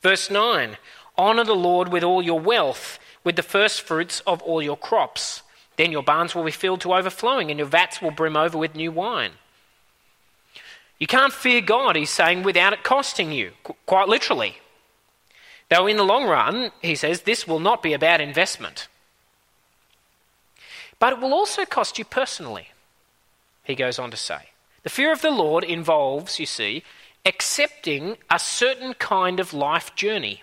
Verse 0.02 0.30
9 0.30 0.78
Honour 1.18 1.44
the 1.44 1.56
Lord 1.56 1.90
with 1.90 2.04
all 2.04 2.22
your 2.22 2.40
wealth, 2.40 3.00
with 3.24 3.36
the 3.36 3.44
first 3.44 3.82
fruits 3.82 4.22
of 4.26 4.42
all 4.42 4.62
your 4.62 4.78
crops. 4.78 5.44
Then 5.78 5.92
your 5.92 6.04
barns 6.04 6.36
will 6.36 6.44
be 6.44 6.52
filled 6.52 6.82
to 6.82 6.94
overflowing, 6.94 7.50
and 7.50 7.58
your 7.58 7.68
vats 7.68 8.02
will 8.02 8.12
brim 8.12 8.36
over 8.36 8.58
with 8.58 8.76
new 8.76 8.92
wine. 8.92 9.32
You 10.98 11.08
can't 11.08 11.32
fear 11.32 11.62
God, 11.62 11.96
he's 11.96 12.10
saying, 12.10 12.44
without 12.44 12.74
it 12.74 12.84
costing 12.84 13.32
you, 13.32 13.52
quite 13.86 14.10
literally. 14.10 14.58
Though 15.70 15.88
in 15.88 15.98
the 15.98 16.04
long 16.04 16.26
run, 16.26 16.72
he 16.82 16.96
says, 16.96 17.22
this 17.22 17.48
will 17.48 17.60
not 17.60 17.84
be 17.84 17.94
a 17.94 18.00
bad 18.00 18.22
investment. 18.22 18.88
But 20.98 21.14
it 21.14 21.20
will 21.20 21.34
also 21.34 21.66
cost 21.66 21.98
you 21.98 22.06
personally, 22.06 22.70
he 23.64 23.76
goes 23.76 24.00
on 24.00 24.12
to 24.12 24.18
say. 24.18 24.50
The 24.84 24.90
fear 24.90 25.12
of 25.12 25.22
the 25.22 25.32
Lord 25.32 25.64
involves, 25.64 26.40
you 26.40 26.46
see, 26.46 26.84
accepting 27.26 28.18
a 28.30 28.40
certain 28.40 28.94
kind 28.96 29.40
of 29.40 29.54
life 29.54 29.96
journey. 29.96 30.42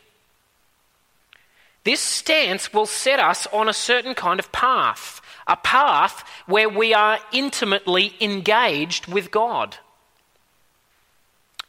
This 1.85 2.01
stance 2.01 2.73
will 2.73 2.87
set 2.87 3.19
us 3.19 3.47
on 3.53 3.69
a 3.69 3.73
certain 3.73 4.15
kind 4.15 4.41
of 4.41 4.53
path 4.53 5.21
a 5.47 5.57
path 5.57 6.29
where 6.47 6.69
we 6.69 6.93
are 6.93 7.19
intimately 7.33 8.15
engaged 8.21 9.07
with 9.07 9.31
God. 9.31 9.77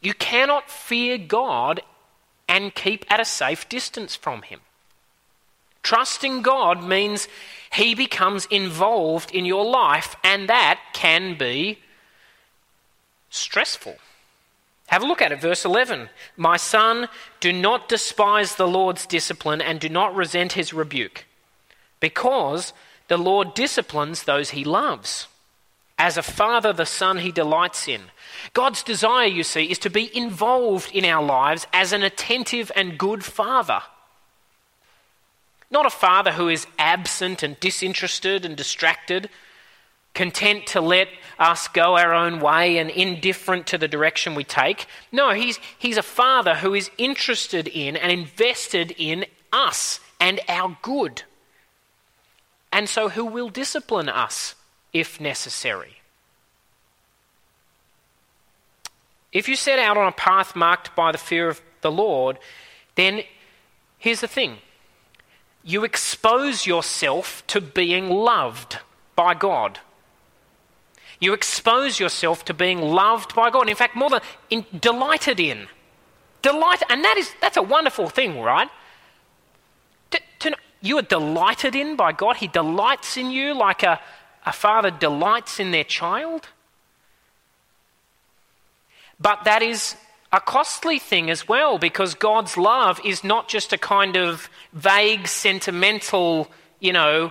You 0.00 0.14
cannot 0.14 0.70
fear 0.70 1.18
God 1.18 1.80
and 2.48 2.74
keep 2.74 3.04
at 3.10 3.20
a 3.20 3.24
safe 3.24 3.68
distance 3.68 4.16
from 4.16 4.42
Him. 4.42 4.60
Trusting 5.82 6.42
God 6.42 6.82
means 6.82 7.28
He 7.72 7.94
becomes 7.94 8.46
involved 8.46 9.30
in 9.30 9.44
your 9.44 9.64
life, 9.64 10.16
and 10.24 10.48
that 10.48 10.80
can 10.92 11.36
be 11.36 11.78
stressful. 13.30 13.96
Have 14.88 15.02
a 15.02 15.06
look 15.06 15.20
at 15.20 15.32
it, 15.32 15.40
verse 15.40 15.64
11. 15.64 16.08
My 16.36 16.56
son, 16.56 17.08
do 17.40 17.52
not 17.52 17.88
despise 17.88 18.56
the 18.56 18.66
Lord's 18.66 19.06
discipline 19.06 19.60
and 19.60 19.78
do 19.78 19.88
not 19.90 20.14
resent 20.14 20.52
his 20.52 20.72
rebuke, 20.72 21.26
because 22.00 22.72
the 23.08 23.18
Lord 23.18 23.52
disciplines 23.54 24.22
those 24.22 24.50
he 24.50 24.64
loves. 24.64 25.28
As 25.98 26.16
a 26.16 26.22
father, 26.22 26.72
the 26.72 26.86
son 26.86 27.18
he 27.18 27.32
delights 27.32 27.88
in. 27.88 28.02
God's 28.52 28.82
desire, 28.82 29.26
you 29.26 29.42
see, 29.42 29.64
is 29.64 29.78
to 29.80 29.90
be 29.90 30.16
involved 30.16 30.90
in 30.92 31.04
our 31.04 31.24
lives 31.24 31.66
as 31.72 31.92
an 31.92 32.02
attentive 32.02 32.70
and 32.76 32.98
good 32.98 33.24
father. 33.24 33.82
Not 35.70 35.86
a 35.86 35.90
father 35.90 36.32
who 36.32 36.48
is 36.48 36.66
absent 36.78 37.42
and 37.42 37.58
disinterested 37.60 38.44
and 38.44 38.56
distracted, 38.56 39.28
content 40.14 40.66
to 40.68 40.80
let 40.80 41.08
us 41.38 41.68
go 41.68 41.96
our 41.96 42.14
own 42.14 42.40
way 42.40 42.78
and 42.78 42.90
indifferent 42.90 43.66
to 43.66 43.78
the 43.78 43.88
direction 43.88 44.34
we 44.34 44.44
take. 44.44 44.86
No, 45.12 45.30
he's, 45.30 45.58
he's 45.78 45.96
a 45.96 46.02
father 46.02 46.56
who 46.56 46.74
is 46.74 46.90
interested 46.96 47.68
in 47.68 47.96
and 47.96 48.10
invested 48.10 48.94
in 48.96 49.26
us 49.52 50.00
and 50.20 50.40
our 50.48 50.76
good 50.80 51.22
and 52.72 52.88
so 52.88 53.08
who 53.08 53.24
will 53.24 53.48
discipline 53.48 54.08
us 54.08 54.54
if 54.98 55.20
necessary. 55.20 55.98
If 59.32 59.48
you 59.48 59.56
set 59.56 59.78
out 59.78 59.96
on 59.96 60.08
a 60.08 60.12
path 60.12 60.56
marked 60.56 60.96
by 60.96 61.12
the 61.12 61.18
fear 61.18 61.48
of 61.48 61.60
the 61.82 61.90
Lord, 61.90 62.38
then 62.94 63.22
here's 63.98 64.20
the 64.20 64.28
thing 64.28 64.58
you 65.62 65.84
expose 65.84 66.66
yourself 66.66 67.46
to 67.48 67.60
being 67.60 68.08
loved 68.08 68.78
by 69.14 69.34
God. 69.34 69.80
You 71.20 71.32
expose 71.32 71.98
yourself 71.98 72.44
to 72.46 72.54
being 72.54 72.80
loved 72.80 73.34
by 73.34 73.50
God. 73.50 73.68
In 73.68 73.74
fact, 73.74 73.96
more 73.96 74.08
than 74.08 74.20
in, 74.50 74.64
delighted 74.80 75.40
in. 75.40 75.66
Delight, 76.42 76.82
and 76.88 77.04
that 77.04 77.16
is 77.18 77.34
that's 77.40 77.56
a 77.56 77.62
wonderful 77.62 78.08
thing, 78.08 78.40
right? 78.40 78.68
To, 80.12 80.20
to, 80.38 80.56
you 80.80 80.96
are 80.98 81.02
delighted 81.02 81.74
in 81.74 81.96
by 81.96 82.12
God. 82.12 82.36
He 82.36 82.46
delights 82.46 83.16
in 83.16 83.32
you 83.32 83.52
like 83.54 83.82
a, 83.82 84.00
a 84.48 84.52
father 84.52 84.90
delights 84.90 85.60
in 85.60 85.72
their 85.72 85.84
child. 85.84 86.48
But 89.20 89.44
that 89.44 89.62
is 89.62 89.94
a 90.32 90.40
costly 90.40 90.98
thing 90.98 91.28
as 91.28 91.46
well 91.46 91.76
because 91.76 92.14
God's 92.14 92.56
love 92.56 92.98
is 93.04 93.22
not 93.22 93.48
just 93.48 93.74
a 93.74 93.78
kind 93.78 94.16
of 94.16 94.48
vague, 94.72 95.28
sentimental, 95.28 96.50
you 96.80 96.94
know, 96.94 97.30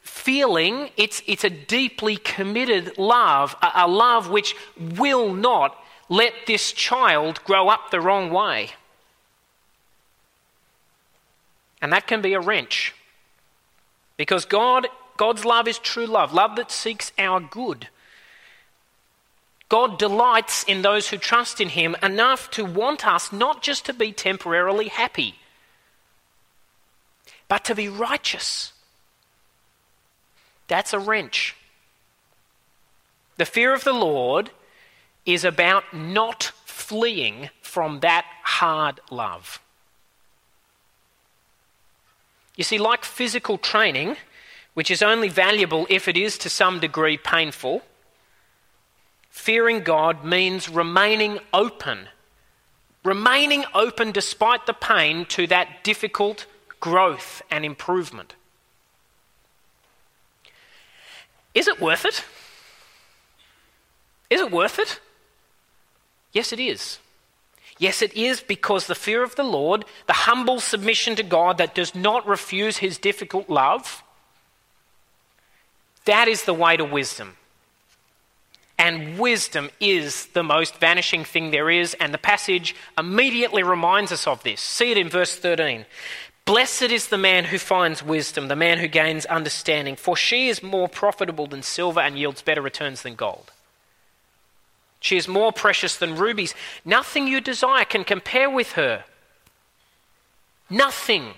feeling. 0.00 0.90
It's, 0.96 1.22
it's 1.26 1.42
a 1.42 1.50
deeply 1.50 2.18
committed 2.18 2.96
love, 2.98 3.56
a, 3.60 3.70
a 3.74 3.88
love 3.88 4.30
which 4.30 4.54
will 4.78 5.34
not 5.34 5.76
let 6.08 6.32
this 6.46 6.70
child 6.70 7.42
grow 7.42 7.68
up 7.68 7.90
the 7.90 8.00
wrong 8.00 8.30
way. 8.30 8.70
And 11.82 11.92
that 11.92 12.06
can 12.06 12.22
be 12.22 12.34
a 12.34 12.40
wrench. 12.40 12.94
Because 14.16 14.44
God, 14.44 14.86
God's 15.16 15.44
love 15.44 15.68
is 15.68 15.78
true 15.78 16.06
love, 16.06 16.32
love 16.32 16.56
that 16.56 16.70
seeks 16.70 17.12
our 17.18 17.40
good. 17.40 17.88
God 19.68 19.98
delights 19.98 20.62
in 20.64 20.82
those 20.82 21.08
who 21.08 21.16
trust 21.16 21.60
in 21.60 21.70
Him 21.70 21.96
enough 22.02 22.50
to 22.52 22.64
want 22.64 23.06
us 23.06 23.32
not 23.32 23.62
just 23.62 23.84
to 23.86 23.92
be 23.92 24.12
temporarily 24.12 24.88
happy, 24.88 25.36
but 27.48 27.64
to 27.64 27.74
be 27.74 27.88
righteous. 27.88 28.72
That's 30.68 30.92
a 30.92 30.98
wrench. 30.98 31.56
The 33.36 33.44
fear 33.44 33.74
of 33.74 33.84
the 33.84 33.92
Lord 33.92 34.50
is 35.24 35.44
about 35.44 35.92
not 35.92 36.44
fleeing 36.64 37.50
from 37.60 38.00
that 38.00 38.24
hard 38.42 39.00
love. 39.10 39.60
You 42.56 42.64
see, 42.64 42.78
like 42.78 43.04
physical 43.04 43.58
training, 43.58 44.16
which 44.76 44.90
is 44.90 45.02
only 45.02 45.30
valuable 45.30 45.86
if 45.88 46.06
it 46.06 46.18
is 46.18 46.36
to 46.36 46.50
some 46.50 46.78
degree 46.78 47.16
painful, 47.16 47.80
fearing 49.30 49.80
God 49.80 50.22
means 50.22 50.68
remaining 50.68 51.38
open. 51.50 52.10
Remaining 53.02 53.64
open 53.72 54.12
despite 54.12 54.66
the 54.66 54.74
pain 54.74 55.24
to 55.30 55.46
that 55.46 55.82
difficult 55.82 56.44
growth 56.78 57.40
and 57.50 57.64
improvement. 57.64 58.34
Is 61.54 61.68
it 61.68 61.80
worth 61.80 62.04
it? 62.04 62.22
Is 64.28 64.42
it 64.42 64.52
worth 64.52 64.78
it? 64.78 65.00
Yes, 66.34 66.52
it 66.52 66.60
is. 66.60 66.98
Yes, 67.78 68.02
it 68.02 68.14
is 68.14 68.42
because 68.42 68.88
the 68.88 68.94
fear 68.94 69.22
of 69.22 69.36
the 69.36 69.42
Lord, 69.42 69.86
the 70.06 70.12
humble 70.12 70.60
submission 70.60 71.16
to 71.16 71.22
God 71.22 71.56
that 71.56 71.74
does 71.74 71.94
not 71.94 72.26
refuse 72.26 72.76
his 72.76 72.98
difficult 72.98 73.48
love, 73.48 74.02
that 76.06 76.28
is 76.28 76.44
the 76.44 76.54
way 76.54 76.76
to 76.76 76.84
wisdom. 76.84 77.36
And 78.78 79.18
wisdom 79.18 79.70
is 79.80 80.26
the 80.26 80.42
most 80.42 80.76
vanishing 80.76 81.24
thing 81.24 81.50
there 81.50 81.70
is, 81.70 81.94
and 81.94 82.12
the 82.12 82.18
passage 82.18 82.74
immediately 82.98 83.62
reminds 83.62 84.12
us 84.12 84.26
of 84.26 84.42
this. 84.42 84.60
See 84.60 84.90
it 84.90 84.98
in 84.98 85.08
verse 85.08 85.36
13. 85.36 85.86
Blessed 86.44 86.82
is 86.82 87.08
the 87.08 87.18
man 87.18 87.46
who 87.46 87.58
finds 87.58 88.02
wisdom, 88.02 88.48
the 88.48 88.54
man 88.54 88.78
who 88.78 88.86
gains 88.86 89.26
understanding, 89.26 89.96
for 89.96 90.16
she 90.16 90.48
is 90.48 90.62
more 90.62 90.88
profitable 90.88 91.46
than 91.46 91.62
silver 91.62 92.00
and 92.00 92.18
yields 92.18 92.42
better 92.42 92.62
returns 92.62 93.02
than 93.02 93.14
gold. 93.14 93.50
She 95.00 95.16
is 95.16 95.26
more 95.26 95.52
precious 95.52 95.96
than 95.96 96.16
rubies. 96.16 96.54
Nothing 96.84 97.26
you 97.26 97.40
desire 97.40 97.84
can 97.84 98.04
compare 98.04 98.50
with 98.50 98.72
her. 98.72 99.04
Nothing. 100.68 101.34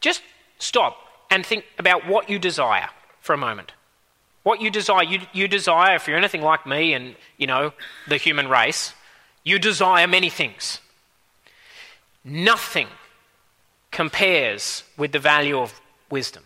Just 0.00 0.22
stop 0.58 0.96
and 1.30 1.44
think 1.44 1.64
about 1.78 2.06
what 2.06 2.28
you 2.30 2.38
desire 2.38 2.90
for 3.26 3.34
a 3.34 3.38
moment. 3.38 3.72
What 4.44 4.60
you 4.60 4.70
desire, 4.70 5.02
you, 5.02 5.20
you 5.32 5.48
desire, 5.48 5.96
if 5.96 6.06
you're 6.06 6.16
anything 6.16 6.42
like 6.42 6.66
me 6.66 6.94
and, 6.94 7.16
you 7.36 7.48
know, 7.48 7.72
the 8.06 8.16
human 8.16 8.48
race, 8.48 8.94
you 9.42 9.58
desire 9.58 10.06
many 10.06 10.30
things. 10.30 10.80
Nothing 12.24 12.86
compares 13.90 14.84
with 14.96 15.12
the 15.12 15.18
value 15.18 15.58
of 15.58 15.80
wisdom. 16.10 16.44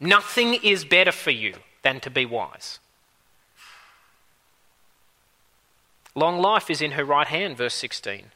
Nothing 0.00 0.54
is 0.54 0.84
better 0.84 1.12
for 1.12 1.30
you 1.30 1.54
than 1.82 2.00
to 2.00 2.10
be 2.10 2.26
wise. 2.26 2.78
Long 6.14 6.40
life 6.40 6.68
is 6.70 6.82
in 6.82 6.92
her 6.92 7.04
right 7.04 7.28
hand, 7.28 7.56
verse 7.56 7.74
16. 7.74 8.26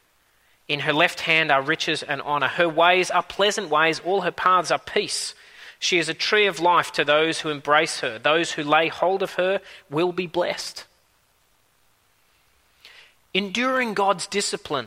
In 0.69 0.81
her 0.81 0.93
left 0.93 1.21
hand 1.21 1.51
are 1.51 1.61
riches 1.61 2.03
and 2.03 2.23
honour. 2.23 2.49
Her 2.49 2.69
ways 2.69 3.11
are 3.11 3.23
pleasant 3.23 3.71
ways, 3.71 4.01
all 4.01 4.21
her 4.21 4.31
paths 4.31 4.71
are 4.71 4.79
peace. 4.79 5.35
She 5.85 5.99
is 5.99 6.09
a 6.09 6.15
tree 6.15 6.47
of 6.47 6.61
life 6.61 6.93
to 6.93 7.05
those 7.05 7.41
who 7.41 7.51
embrace 7.51 8.01
her. 8.01 8.19
Those 8.19 8.53
who 8.53 8.63
lay 8.63 8.89
hold 8.89 9.23
of 9.23 9.35
her 9.35 9.61
will 9.91 10.13
be 10.13 10.27
blessed. 10.27 10.87
Enduring 13.35 13.93
God's 13.93 14.27
discipline, 14.27 14.87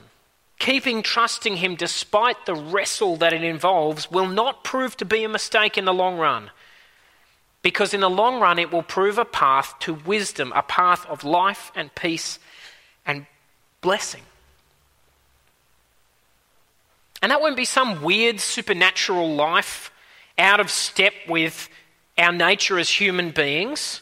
keeping 0.57 1.03
trusting 1.03 1.57
Him 1.57 1.75
despite 1.75 2.47
the 2.47 2.55
wrestle 2.55 3.15
that 3.17 3.31
it 3.31 3.43
involves, 3.43 4.09
will 4.09 4.25
not 4.25 4.63
prove 4.63 4.97
to 4.97 5.05
be 5.05 5.23
a 5.23 5.29
mistake 5.29 5.77
in 5.77 5.85
the 5.85 5.93
long 5.93 6.17
run. 6.17 6.49
because 7.61 7.93
in 7.93 7.99
the 7.99 8.09
long 8.09 8.39
run 8.39 8.59
it 8.59 8.71
will 8.71 8.81
prove 8.81 9.17
a 9.17 9.25
path 9.25 9.75
to 9.79 9.93
wisdom, 9.93 10.53
a 10.55 10.61
path 10.61 11.05
of 11.07 11.23
life 11.25 11.69
and 11.75 11.93
peace 11.95 12.39
and 13.05 13.25
blessing. 13.81 14.23
And 17.21 17.31
that 17.31 17.41
won't 17.41 17.57
be 17.57 17.65
some 17.65 18.01
weird 18.01 18.39
supernatural 18.39 19.35
life 19.35 19.91
out 20.37 20.59
of 20.59 20.69
step 20.69 21.13
with 21.27 21.69
our 22.17 22.31
nature 22.31 22.79
as 22.79 22.89
human 22.89 23.31
beings. 23.31 24.01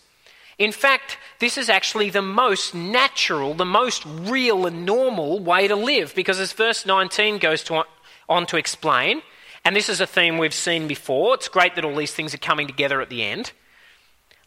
In 0.58 0.72
fact, 0.72 1.18
this 1.40 1.58
is 1.58 1.70
actually 1.70 2.10
the 2.10 2.22
most 2.22 2.74
natural, 2.74 3.54
the 3.54 3.66
most 3.66 4.06
real 4.06 4.66
and 4.66 4.86
normal 4.86 5.40
way 5.40 5.68
to 5.68 5.76
live 5.76 6.16
because 6.16 6.40
as 6.40 6.54
verse 6.54 6.86
19 6.86 7.40
goes 7.40 7.64
to, 7.64 7.84
on 8.30 8.46
to 8.48 8.58
explain, 8.58 9.22
and 9.66 9.76
this 9.76 9.90
is 9.90 10.00
a 10.00 10.08
theme 10.08 10.38
we've 10.38 10.54
seen 10.54 10.88
before, 10.88 11.34
it's 11.34 11.50
great 11.50 11.76
that 11.76 11.84
all 11.84 11.96
these 11.96 12.14
things 12.14 12.34
are 12.34 12.40
coming 12.40 12.68
together 12.68 13.02
at 13.02 13.10
the 13.10 13.24
end. 13.24 13.52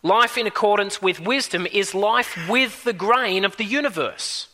Life 0.03 0.39
in 0.39 0.47
accordance 0.47 1.03
with 1.03 1.21
wisdom 1.21 1.67
is 1.67 1.95
life 1.95 2.49
with 2.49 2.85
the 2.85 2.93
grain 2.93 3.45
of 3.45 3.57
the 3.57 3.65
universe. 3.65 4.49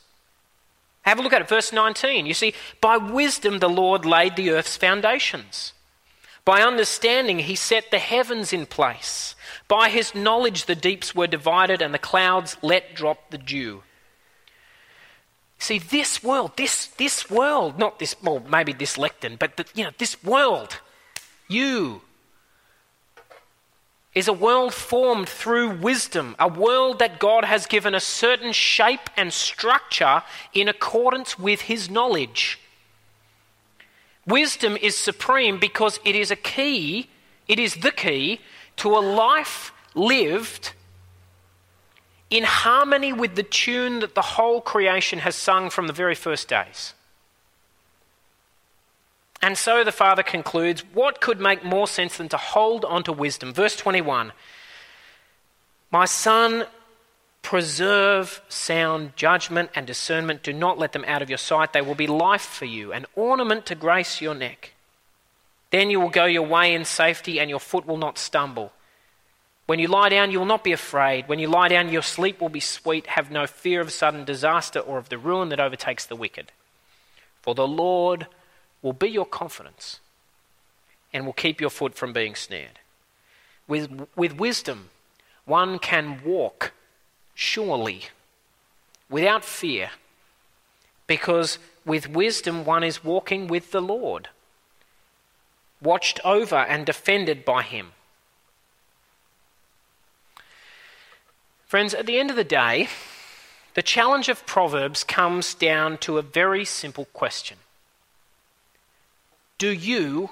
Have 1.02 1.18
a 1.18 1.22
look 1.22 1.34
at 1.34 1.42
it, 1.42 1.48
verse 1.48 1.70
19. 1.70 2.24
You 2.24 2.32
see, 2.32 2.54
by 2.80 2.96
wisdom 2.96 3.58
the 3.58 3.68
Lord 3.68 4.06
laid 4.06 4.36
the 4.36 4.50
earth's 4.50 4.76
foundations. 4.76 5.74
By 6.44 6.62
understanding, 6.62 7.40
he 7.40 7.54
set 7.54 7.90
the 7.90 7.98
heavens 7.98 8.52
in 8.52 8.66
place. 8.66 9.34
By 9.66 9.88
his 9.88 10.14
knowledge, 10.14 10.66
the 10.66 10.74
deeps 10.74 11.14
were 11.14 11.26
divided 11.26 11.80
and 11.80 11.94
the 11.94 11.98
clouds 11.98 12.56
let 12.60 12.94
drop 12.94 13.30
the 13.30 13.38
dew. 13.38 13.82
See, 15.58 15.78
this 15.78 16.22
world, 16.22 16.52
this, 16.56 16.86
this 16.86 17.30
world, 17.30 17.78
not 17.78 17.98
this, 17.98 18.14
well, 18.22 18.40
maybe 18.40 18.74
this 18.74 18.98
lectern, 18.98 19.36
but 19.36 19.56
the, 19.56 19.64
you 19.74 19.84
know, 19.84 19.92
this 19.96 20.22
world, 20.22 20.80
you, 21.48 22.02
is 24.14 24.28
a 24.28 24.32
world 24.32 24.74
formed 24.74 25.28
through 25.28 25.78
wisdom, 25.78 26.36
a 26.38 26.46
world 26.46 26.98
that 26.98 27.18
God 27.18 27.44
has 27.44 27.66
given 27.66 27.94
a 27.94 28.00
certain 28.00 28.52
shape 28.52 29.08
and 29.16 29.32
structure 29.32 30.22
in 30.52 30.68
accordance 30.68 31.38
with 31.38 31.62
his 31.62 31.88
knowledge. 31.88 32.60
Wisdom 34.26 34.76
is 34.80 34.96
supreme 34.96 35.58
because 35.58 36.00
it 36.04 36.14
is 36.14 36.30
a 36.30 36.36
key, 36.36 37.08
it 37.46 37.58
is 37.58 37.76
the 37.76 37.90
key 37.90 38.40
to 38.76 38.96
a 38.96 39.00
life 39.00 39.72
lived 39.94 40.72
in 42.30 42.44
harmony 42.44 43.12
with 43.12 43.36
the 43.36 43.42
tune 43.42 44.00
that 44.00 44.14
the 44.14 44.22
whole 44.22 44.60
creation 44.60 45.20
has 45.20 45.36
sung 45.36 45.70
from 45.70 45.86
the 45.86 45.92
very 45.92 46.14
first 46.14 46.48
days. 46.48 46.94
And 49.42 49.58
so 49.58 49.84
the 49.84 49.92
Father 49.92 50.22
concludes 50.22 50.82
what 50.94 51.20
could 51.20 51.38
make 51.38 51.62
more 51.62 51.86
sense 51.86 52.16
than 52.16 52.30
to 52.30 52.38
hold 52.38 52.84
on 52.86 53.02
to 53.04 53.12
wisdom? 53.12 53.52
Verse 53.52 53.76
21 53.76 54.32
My 55.90 56.06
son, 56.06 56.64
preserve 57.44 58.42
sound 58.48 59.14
judgment 59.14 59.70
and 59.76 59.86
discernment. 59.86 60.42
Do 60.42 60.52
not 60.52 60.78
let 60.78 60.92
them 60.92 61.04
out 61.06 61.22
of 61.22 61.28
your 61.28 61.38
sight. 61.38 61.72
They 61.72 61.82
will 61.82 61.94
be 61.94 62.08
life 62.08 62.42
for 62.42 62.64
you, 62.64 62.92
an 62.92 63.06
ornament 63.14 63.66
to 63.66 63.76
grace 63.76 64.20
your 64.20 64.34
neck. 64.34 64.72
Then 65.70 65.90
you 65.90 66.00
will 66.00 66.10
go 66.10 66.24
your 66.24 66.46
way 66.46 66.74
in 66.74 66.84
safety, 66.84 67.38
and 67.38 67.50
your 67.50 67.60
foot 67.60 67.86
will 67.86 67.98
not 67.98 68.18
stumble. 68.18 68.72
When 69.66 69.78
you 69.78 69.88
lie 69.88 70.08
down, 70.08 70.30
you 70.30 70.38
will 70.38 70.46
not 70.46 70.64
be 70.64 70.72
afraid. 70.72 71.28
When 71.28 71.38
you 71.38 71.48
lie 71.48 71.68
down, 71.68 71.92
your 71.92 72.02
sleep 72.02 72.40
will 72.40 72.48
be 72.48 72.60
sweet. 72.60 73.06
Have 73.08 73.30
no 73.30 73.46
fear 73.46 73.80
of 73.80 73.92
sudden 73.92 74.24
disaster 74.24 74.80
or 74.80 74.98
of 74.98 75.08
the 75.08 75.18
ruin 75.18 75.50
that 75.50 75.60
overtakes 75.60 76.06
the 76.06 76.16
wicked. 76.16 76.50
For 77.42 77.54
the 77.54 77.68
Lord 77.68 78.26
will 78.82 78.92
be 78.94 79.08
your 79.08 79.26
confidence 79.26 80.00
and 81.12 81.26
will 81.26 81.32
keep 81.34 81.60
your 81.60 81.70
foot 81.70 81.94
from 81.94 82.12
being 82.12 82.34
snared. 82.34 82.78
With, 83.68 84.08
with 84.16 84.36
wisdom, 84.36 84.90
one 85.44 85.78
can 85.78 86.22
walk 86.24 86.72
surely 87.34 88.04
without 89.08 89.44
fear 89.44 89.90
because 91.06 91.58
with 91.84 92.08
wisdom 92.08 92.64
one 92.64 92.82
is 92.82 93.04
walking 93.04 93.46
with 93.46 93.70
the 93.70 93.82
Lord, 93.82 94.28
watched 95.82 96.20
over 96.24 96.56
and 96.56 96.86
defended 96.86 97.44
by 97.44 97.62
Him. 97.62 97.92
Friends, 101.66 101.92
at 101.92 102.06
the 102.06 102.18
end 102.18 102.30
of 102.30 102.36
the 102.36 102.44
day, 102.44 102.88
the 103.74 103.82
challenge 103.82 104.28
of 104.28 104.46
Proverbs 104.46 105.02
comes 105.04 105.54
down 105.54 105.98
to 105.98 106.18
a 106.18 106.22
very 106.22 106.64
simple 106.64 107.06
question 107.06 107.58
do 109.58 109.70
you 109.70 110.30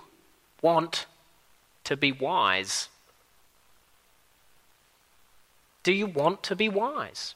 want 0.61 1.07
to 1.85 1.97
be 1.97 2.13
wise? 2.13 2.89
Do 5.83 5.93
you 5.93 6.07
want 6.07 6.43
to 6.45 6.57
be 6.57 6.69
wise? 6.69 7.35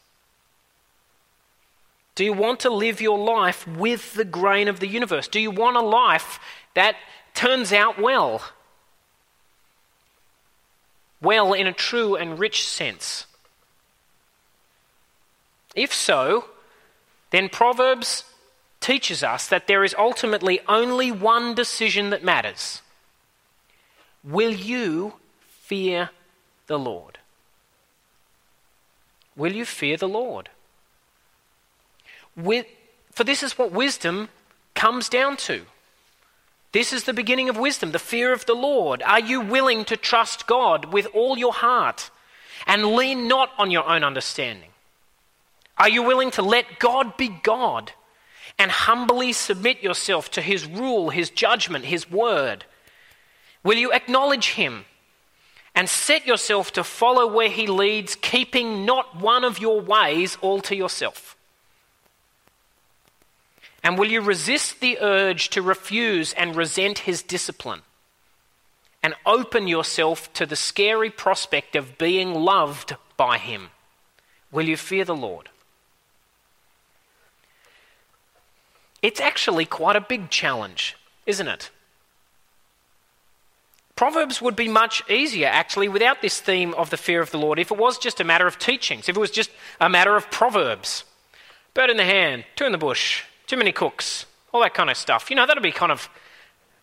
Do 2.14 2.24
you 2.24 2.32
want 2.32 2.61
to 2.61 2.70
live 2.70 3.00
your 3.00 3.18
life 3.18 3.66
with 3.68 4.14
the 4.14 4.24
grain 4.24 4.68
of 4.68 4.80
the 4.80 4.88
universe? 4.88 5.28
Do 5.28 5.38
you 5.38 5.50
want 5.50 5.76
a 5.76 5.80
life 5.80 6.40
that 6.74 6.96
turns 7.35 7.72
out 7.72 8.00
well? 8.00 8.42
Well, 11.20 11.52
in 11.52 11.66
a 11.66 11.72
true 11.72 12.16
and 12.16 12.38
rich 12.38 12.66
sense. 12.66 13.26
If 15.74 15.92
so, 15.92 16.46
then 17.30 17.50
Proverbs 17.50 18.24
teaches 18.80 19.22
us 19.22 19.46
that 19.48 19.66
there 19.66 19.85
is 19.85 19.94
ultimately 19.98 20.61
only 20.68 21.11
one 21.11 21.54
decision 21.54 22.11
that 22.11 22.24
matters. 22.24 22.80
Will 24.24 24.52
you 24.52 25.14
fear 25.40 26.11
the 26.66 26.78
Lord? 26.78 27.18
Will 29.37 29.53
you 29.53 29.64
fear 29.64 29.96
the 29.96 30.09
Lord? 30.09 30.49
For 32.37 33.25
this 33.25 33.42
is 33.42 33.59
what 33.59 33.72
wisdom 33.72 34.29
comes 34.75 35.09
down 35.09 35.37
to. 35.38 35.66
This 36.72 36.92
is 36.92 37.05
the 37.05 37.14
beginning 37.14 37.49
of 37.49 37.57
wisdom, 37.57 37.92
the 37.92 37.99
fear 37.99 38.33
of 38.33 38.44
the 38.44 38.55
Lord. 38.55 39.03
Are 39.03 39.20
you 39.20 39.40
willing 39.40 39.85
to 39.87 39.96
trust 39.96 40.46
God 40.46 40.92
with 40.92 41.07
all 41.14 41.38
your 41.38 41.53
heart 41.53 42.11
and 42.66 42.94
lean 42.94 43.29
not 43.29 43.51
on 43.57 43.70
your 43.70 43.88
own 43.88 44.05
understanding? 44.05 44.70
Are 45.79 45.88
you 45.88 46.03
willing 46.03 46.31
to 46.33 46.42
let 46.42 46.79
God 46.79 47.16
be 47.16 47.29
God 47.29 47.92
and 48.59 48.70
humbly 48.70 49.33
submit 49.33 49.83
yourself 49.83 50.31
to 50.33 50.42
his 50.42 50.66
rule, 50.66 51.11
his 51.11 51.31
judgment, 51.31 51.87
his 51.87 52.11
word? 52.11 52.64
Will 53.62 53.77
you 53.77 53.92
acknowledge 53.92 54.51
him 54.51 54.85
and 55.77 55.91
set 55.91 56.27
yourself 56.27 56.73
to 56.73 56.83
follow 56.83 57.27
where 57.27 57.51
he 57.51 57.67
leads, 57.67 58.15
keeping 58.15 58.87
not 58.87 59.21
one 59.21 59.45
of 59.45 59.59
your 59.59 59.79
ways 59.79 60.39
all 60.41 60.61
to 60.62 60.75
yourself? 60.75 61.37
And 63.85 63.99
will 63.99 64.11
you 64.11 64.23
resist 64.23 64.81
the 64.81 64.99
urge 65.01 65.51
to 65.51 65.61
refuse 65.61 66.33
and 66.33 66.57
resent 66.57 67.01
his 67.01 67.23
discipline? 67.23 67.83
And 69.03 69.15
open 69.25 69.69
yourself 69.69 70.33
to 70.33 70.47
the 70.47 70.57
scary 70.57 71.11
prospect 71.11 71.77
of 71.77 71.99
being 71.99 72.35
loved 72.35 72.97
by 73.19 73.37
him? 73.37 73.69
Will 74.51 74.67
you 74.67 74.79
fear 74.79 75.05
the 75.05 75.15
Lord? 75.15 75.51
It's 79.03 79.21
actually 79.21 79.67
quite 79.67 79.95
a 79.95 80.01
big 80.01 80.31
challenge, 80.31 80.97
isn't 81.27 81.47
it? 81.47 81.71
Proverbs 83.96 84.42
would 84.42 84.54
be 84.54 84.68
much 84.68 85.02
easier, 85.11 85.48
actually, 85.48 85.88
without 85.88 86.20
this 86.20 86.38
theme 86.38 86.74
of 86.74 86.90
the 86.90 86.98
fear 86.98 87.22
of 87.22 87.30
the 87.30 87.38
Lord, 87.38 87.59
if 87.59 87.70
it 87.70 87.78
was 87.78 87.96
just 87.96 88.20
a 88.20 88.24
matter 88.24 88.46
of 88.46 88.59
teachings, 88.59 89.09
if 89.09 89.16
it 89.16 89.20
was 89.20 89.30
just 89.30 89.50
a 89.80 89.88
matter 89.88 90.14
of 90.16 90.30
Proverbs. 90.30 91.04
Bird 91.72 91.88
in 91.88 91.96
the 91.96 92.04
hand, 92.04 92.44
two 92.56 92.66
in 92.66 92.72
the 92.72 92.78
bush, 92.78 93.22
too 93.46 93.56
many 93.56 93.72
cooks, 93.72 94.26
all 94.52 94.61
that 94.61 94.74
kind 94.74 94.90
of 94.90 94.98
stuff. 94.98 95.30
You 95.30 95.37
know, 95.37 95.46
that'd 95.46 95.62
be 95.62 95.72
kind 95.72 95.90
of, 95.90 96.11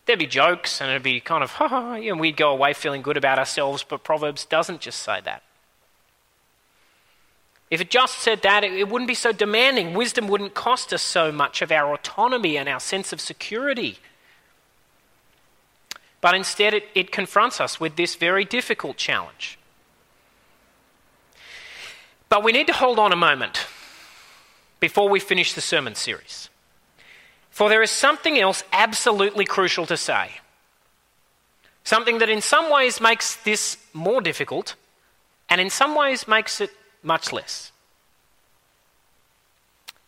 there'd 0.05 0.17
be 0.17 0.25
jokes 0.25 0.81
and 0.81 0.89
it'd 0.89 1.03
be 1.03 1.19
kind 1.19 1.43
of, 1.43 1.51
ha 1.53 1.67
ha, 1.67 1.93
and 1.93 2.19
we'd 2.19 2.35
go 2.35 2.51
away 2.51 2.73
feeling 2.73 3.03
good 3.03 3.17
about 3.17 3.37
ourselves, 3.37 3.83
but 3.87 4.03
Proverbs 4.03 4.45
doesn't 4.45 4.81
just 4.81 4.99
say 4.99 5.21
that. 5.23 5.43
If 7.69 7.81
it 7.81 7.89
just 7.89 8.19
said 8.19 8.41
that, 8.43 8.63
it, 8.63 8.87
wouldn't 8.87 9.07
be 9.07 9.15
so 9.15 9.31
demanding. 9.31 9.95
Wisdom 9.95 10.27
wouldn't 10.27 10.53
cost 10.53 10.93
us 10.93 11.01
so 11.01 11.31
much 11.31 11.61
of 11.63 11.71
our 11.71 11.91
autonomy 11.93 12.55
and 12.55 12.69
our 12.69 12.79
sense 12.79 13.11
of 13.11 13.19
security. 13.19 13.97
But 16.23 16.35
instead, 16.35 16.73
it, 16.73 16.87
it 16.95 17.11
confronts 17.11 17.59
us 17.59 17.81
with 17.81 17.97
this 17.97 18.15
very 18.15 18.45
difficult 18.45 18.95
challenge. 18.95 19.59
But 22.29 22.45
we 22.45 22.53
need 22.53 22.67
to 22.67 22.73
hold 22.73 22.97
on 22.97 23.11
a 23.11 23.17
moment 23.17 23.67
before 24.79 25.09
we 25.09 25.19
finish 25.19 25.51
the 25.51 25.59
sermon 25.59 25.95
series. 25.95 26.49
For 27.49 27.67
there 27.67 27.81
is 27.83 27.91
something 27.91 28.39
else 28.39 28.63
absolutely 28.71 29.43
crucial 29.43 29.85
to 29.85 29.97
say. 29.97 30.31
Something 31.83 32.19
that 32.19 32.29
in 32.29 32.39
some 32.39 32.71
ways 32.71 33.01
makes 33.01 33.35
this 33.43 33.75
more 33.91 34.21
difficult, 34.21 34.75
and 35.49 35.59
in 35.59 35.69
some 35.69 35.93
ways 35.93 36.25
makes 36.25 36.61
it 36.61 36.71
much 37.03 37.33
less. 37.33 37.73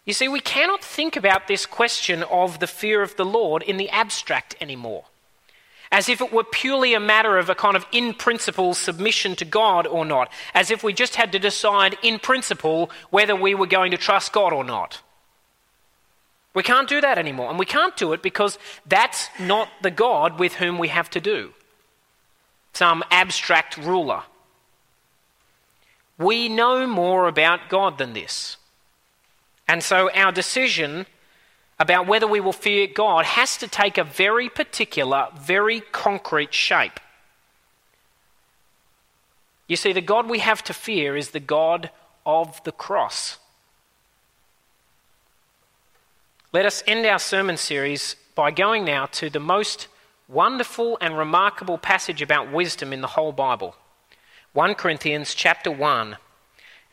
You 0.06 0.14
see, 0.14 0.30
we 0.30 0.40
cannot 0.40 0.82
think 0.82 1.18
about 1.18 1.50
this 1.50 1.66
question 1.66 2.24
of 2.24 2.62
the 2.62 2.68
fear 2.68 3.02
of 3.02 3.18
the 3.18 3.26
Lord 3.26 3.64
in 3.64 3.76
the 3.76 3.90
abstract 3.90 4.56
anymore. 4.62 5.04
As 5.92 6.10
if 6.10 6.22
it 6.22 6.32
were 6.32 6.44
purely 6.44 6.94
a 6.94 7.00
matter 7.00 7.38
of 7.38 7.50
a 7.50 7.56
kind 7.56 7.76
of 7.76 7.86
in 7.92 8.14
principle 8.14 8.74
submission 8.74 9.36
to 9.36 9.46
God 9.46 9.88
or 9.88 10.06
not, 10.06 10.32
as 10.54 10.72
if 10.72 10.84
we 10.84 10.94
just 10.94 11.16
had 11.16 11.32
to 11.32 11.40
decide 11.40 11.98
in 12.02 12.20
principle 12.20 12.90
whether 13.10 13.36
we 13.36 13.56
were 13.56 13.68
going 13.68 13.92
to 13.92 13.98
trust 13.98 14.34
God 14.34 14.54
or 14.54 14.64
not. 14.64 15.02
We 16.54 16.64
can't 16.64 16.88
do 16.88 17.02
that 17.02 17.18
anymore, 17.18 17.50
and 17.50 17.60
we 17.60 17.66
can't 17.66 17.98
do 17.98 18.14
it 18.14 18.22
because 18.22 18.58
that's 18.86 19.30
not 19.40 19.68
the 19.82 19.92
God 19.92 20.40
with 20.40 20.56
whom 20.56 20.78
we 20.78 20.88
have 20.88 21.10
to 21.12 21.20
do. 21.20 21.54
Some 22.74 23.04
abstract 23.12 23.78
ruler. 23.78 24.24
We 26.18 26.48
know 26.48 26.88
more 26.88 27.28
about 27.28 27.70
God 27.70 27.98
than 27.98 28.14
this. 28.14 28.58
And 29.68 29.84
so 29.84 30.10
our 30.12 30.32
decision 30.32 31.06
about 31.80 32.08
whether 32.08 32.28
we 32.28 32.40
will 32.40 32.54
fear 32.54 32.88
God 32.88 33.26
has 33.26 33.58
to 33.58 33.68
take 33.68 33.98
a 33.98 34.04
very 34.04 34.50
particular, 34.50 35.28
very 35.38 35.82
concrete 35.82 36.54
shape. 36.54 37.00
You 39.68 39.76
see, 39.76 39.92
the 39.94 40.02
God 40.02 40.30
we 40.30 40.40
have 40.40 40.64
to 40.66 40.74
fear 40.74 41.18
is 41.18 41.32
the 41.32 41.40
God 41.40 41.90
of 42.26 42.64
the 42.64 42.72
cross. 42.72 43.40
Let 46.54 46.66
us 46.66 46.84
end 46.88 47.06
our 47.06 47.20
sermon 47.20 47.58
series 47.58 48.16
by 48.36 48.52
going 48.52 48.86
now 48.86 49.08
to 49.08 49.30
the 49.30 49.40
most 49.40 49.88
wonderful 50.28 50.98
and 51.02 51.18
remarkable 51.18 51.78
passage 51.78 52.22
about 52.22 52.52
wisdom 52.52 52.94
in 52.94 53.02
the 53.02 53.08
whole 53.08 53.32
Bible 53.32 53.76
1 54.54 54.76
Corinthians 54.76 55.34
chapter 55.34 55.70
1. 55.70 56.16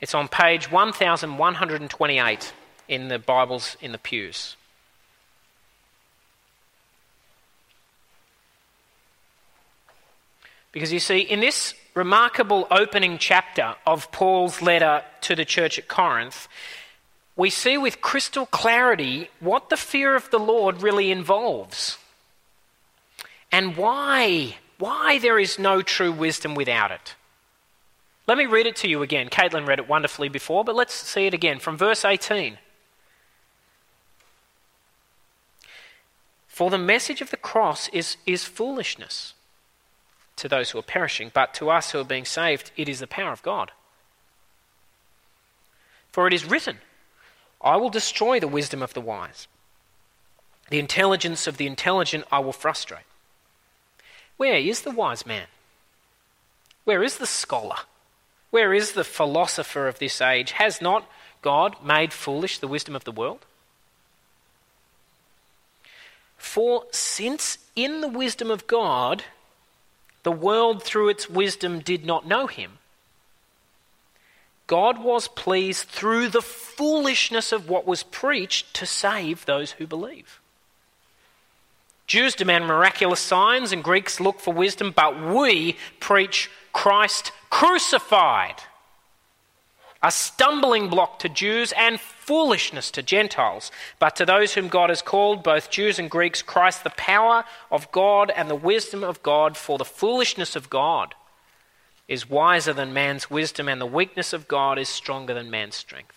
It's 0.00 0.14
on 0.16 0.26
page 0.26 0.72
1128 0.72 2.52
in 2.88 3.06
the 3.06 3.20
Bibles 3.20 3.76
in 3.80 3.92
the 3.92 3.98
pews. 3.98 4.56
Because 10.72 10.92
you 10.92 11.00
see, 11.00 11.20
in 11.20 11.40
this 11.40 11.74
remarkable 11.94 12.66
opening 12.70 13.18
chapter 13.18 13.74
of 13.86 14.10
Paul's 14.10 14.62
letter 14.62 15.04
to 15.20 15.36
the 15.36 15.44
church 15.44 15.78
at 15.78 15.86
Corinth, 15.86 16.48
we 17.36 17.50
see 17.50 17.76
with 17.76 18.00
crystal 18.00 18.46
clarity 18.46 19.28
what 19.40 19.68
the 19.68 19.76
fear 19.76 20.16
of 20.16 20.30
the 20.30 20.38
Lord 20.38 20.82
really 20.82 21.10
involves 21.10 21.98
and 23.50 23.76
why, 23.76 24.56
why 24.78 25.18
there 25.18 25.38
is 25.38 25.58
no 25.58 25.82
true 25.82 26.10
wisdom 26.12 26.54
without 26.54 26.90
it. 26.90 27.14
Let 28.26 28.38
me 28.38 28.46
read 28.46 28.66
it 28.66 28.76
to 28.76 28.88
you 28.88 29.02
again. 29.02 29.28
Caitlin 29.28 29.66
read 29.66 29.78
it 29.78 29.88
wonderfully 29.88 30.30
before, 30.30 30.64
but 30.64 30.74
let's 30.74 30.94
see 30.94 31.26
it 31.26 31.34
again 31.34 31.58
from 31.58 31.76
verse 31.76 32.04
18. 32.04 32.56
For 36.46 36.70
the 36.70 36.78
message 36.78 37.20
of 37.20 37.30
the 37.30 37.36
cross 37.36 37.88
is, 37.88 38.16
is 38.26 38.44
foolishness 38.44 39.34
to 40.36 40.48
those 40.48 40.70
who 40.70 40.78
are 40.78 40.82
perishing, 40.82 41.30
but 41.32 41.54
to 41.54 41.70
us 41.70 41.90
who 41.90 42.00
are 42.00 42.04
being 42.04 42.24
saved, 42.24 42.70
it 42.76 42.88
is 42.88 43.00
the 43.00 43.06
power 43.06 43.32
of 43.32 43.42
God. 43.42 43.70
For 46.10 46.26
it 46.26 46.32
is 46.32 46.44
written, 46.44 46.78
I 47.60 47.76
will 47.76 47.90
destroy 47.90 48.40
the 48.40 48.48
wisdom 48.48 48.82
of 48.82 48.94
the 48.94 49.00
wise, 49.00 49.46
the 50.68 50.78
intelligence 50.78 51.46
of 51.46 51.56
the 51.56 51.66
intelligent 51.66 52.24
I 52.30 52.40
will 52.40 52.52
frustrate. 52.52 53.04
Where 54.36 54.58
is 54.58 54.82
the 54.82 54.90
wise 54.90 55.24
man? 55.24 55.46
Where 56.84 57.02
is 57.02 57.18
the 57.18 57.26
scholar? 57.26 57.76
Where 58.50 58.74
is 58.74 58.92
the 58.92 59.04
philosopher 59.04 59.88
of 59.88 59.98
this 59.98 60.20
age? 60.20 60.52
Has 60.52 60.82
not 60.82 61.08
God 61.40 61.76
made 61.84 62.12
foolish 62.12 62.58
the 62.58 62.68
wisdom 62.68 62.96
of 62.96 63.04
the 63.04 63.12
world? 63.12 63.46
For 66.36 66.84
since 66.90 67.58
in 67.76 68.00
the 68.00 68.08
wisdom 68.08 68.50
of 68.50 68.66
God, 68.66 69.24
the 70.22 70.32
world 70.32 70.82
through 70.82 71.08
its 71.08 71.28
wisdom 71.28 71.80
did 71.80 72.04
not 72.04 72.26
know 72.26 72.46
him. 72.46 72.78
God 74.66 75.02
was 75.02 75.28
pleased 75.28 75.88
through 75.88 76.28
the 76.28 76.42
foolishness 76.42 77.52
of 77.52 77.68
what 77.68 77.86
was 77.86 78.02
preached 78.02 78.72
to 78.74 78.86
save 78.86 79.44
those 79.44 79.72
who 79.72 79.86
believe. 79.86 80.40
Jews 82.06 82.34
demand 82.34 82.66
miraculous 82.66 83.20
signs 83.20 83.72
and 83.72 83.82
Greeks 83.82 84.20
look 84.20 84.40
for 84.40 84.54
wisdom, 84.54 84.92
but 84.94 85.20
we 85.20 85.76
preach 86.00 86.50
Christ 86.72 87.32
crucified. 87.50 88.56
A 90.02 90.10
stumbling 90.10 90.88
block 90.88 91.20
to 91.20 91.28
Jews 91.28 91.72
and 91.76 92.00
foolishness 92.00 92.90
to 92.92 93.02
Gentiles. 93.02 93.70
But 94.00 94.16
to 94.16 94.26
those 94.26 94.54
whom 94.54 94.68
God 94.68 94.88
has 94.88 95.00
called, 95.00 95.44
both 95.44 95.70
Jews 95.70 95.98
and 95.98 96.10
Greeks, 96.10 96.42
Christ 96.42 96.82
the 96.82 96.90
power 96.90 97.44
of 97.70 97.90
God 97.92 98.30
and 98.34 98.50
the 98.50 98.56
wisdom 98.56 99.04
of 99.04 99.22
God, 99.22 99.56
for 99.56 99.78
the 99.78 99.84
foolishness 99.84 100.56
of 100.56 100.70
God 100.70 101.14
is 102.08 102.28
wiser 102.28 102.72
than 102.72 102.92
man's 102.92 103.30
wisdom, 103.30 103.68
and 103.68 103.80
the 103.80 103.86
weakness 103.86 104.32
of 104.32 104.48
God 104.48 104.76
is 104.78 104.88
stronger 104.88 105.34
than 105.34 105.50
man's 105.50 105.76
strength. 105.76 106.16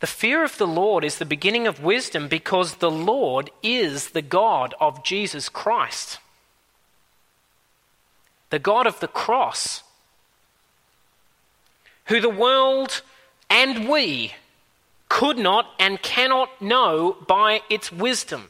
The 0.00 0.06
fear 0.06 0.44
of 0.44 0.58
the 0.58 0.66
Lord 0.66 1.04
is 1.04 1.18
the 1.18 1.24
beginning 1.24 1.66
of 1.66 1.82
wisdom 1.82 2.28
because 2.28 2.76
the 2.76 2.90
Lord 2.90 3.50
is 3.62 4.10
the 4.10 4.22
God 4.22 4.74
of 4.80 5.02
Jesus 5.02 5.48
Christ, 5.48 6.18
the 8.50 8.60
God 8.60 8.86
of 8.86 9.00
the 9.00 9.08
cross 9.08 9.82
who 12.08 12.20
the 12.20 12.28
world 12.28 13.02
and 13.48 13.88
we 13.88 14.32
could 15.08 15.38
not 15.38 15.66
and 15.78 16.02
cannot 16.02 16.60
know 16.60 17.16
by 17.26 17.62
its 17.70 17.92
wisdom, 17.92 18.48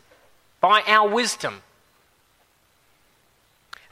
by 0.60 0.82
our 0.86 1.08
wisdom. 1.08 1.62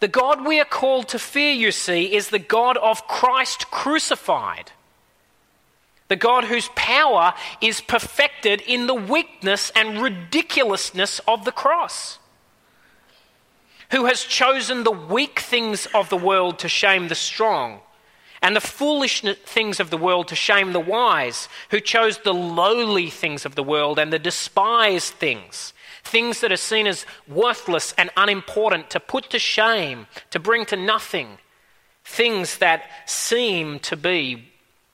The 0.00 0.08
God 0.08 0.44
we 0.44 0.60
are 0.60 0.64
called 0.64 1.08
to 1.08 1.18
fear, 1.18 1.52
you 1.52 1.72
see, 1.72 2.14
is 2.14 2.28
the 2.28 2.38
God 2.38 2.76
of 2.76 3.06
Christ 3.08 3.70
crucified. 3.70 4.72
The 6.08 6.16
God 6.16 6.44
whose 6.44 6.68
power 6.76 7.34
is 7.60 7.80
perfected 7.80 8.60
in 8.60 8.86
the 8.86 8.94
weakness 8.94 9.72
and 9.74 10.00
ridiculousness 10.00 11.20
of 11.26 11.44
the 11.44 11.52
cross. 11.52 12.18
Who 13.90 14.04
has 14.04 14.22
chosen 14.22 14.84
the 14.84 14.92
weak 14.92 15.40
things 15.40 15.86
of 15.86 16.08
the 16.08 16.16
world 16.16 16.58
to 16.60 16.68
shame 16.68 17.08
the 17.08 17.14
strong 17.14 17.80
and 18.42 18.54
the 18.54 18.60
foolish 18.60 19.22
things 19.44 19.80
of 19.80 19.90
the 19.90 19.96
world 19.96 20.28
to 20.28 20.36
shame 20.36 20.72
the 20.72 20.80
wise, 20.80 21.48
who 21.70 21.80
chose 21.80 22.18
the 22.18 22.34
lowly 22.34 23.10
things 23.10 23.44
of 23.44 23.54
the 23.54 23.62
world 23.62 23.98
and 23.98 24.12
the 24.12 24.18
despised 24.18 25.14
things, 25.14 25.72
things 26.04 26.40
that 26.40 26.52
are 26.52 26.56
seen 26.56 26.86
as 26.86 27.06
worthless 27.26 27.94
and 27.96 28.10
unimportant, 28.16 28.90
to 28.90 29.00
put 29.00 29.30
to 29.30 29.38
shame, 29.38 30.06
to 30.30 30.38
bring 30.38 30.64
to 30.66 30.76
nothing, 30.76 31.38
things 32.04 32.58
that 32.58 32.82
seem 33.06 33.78
to 33.80 33.96
be 33.96 34.48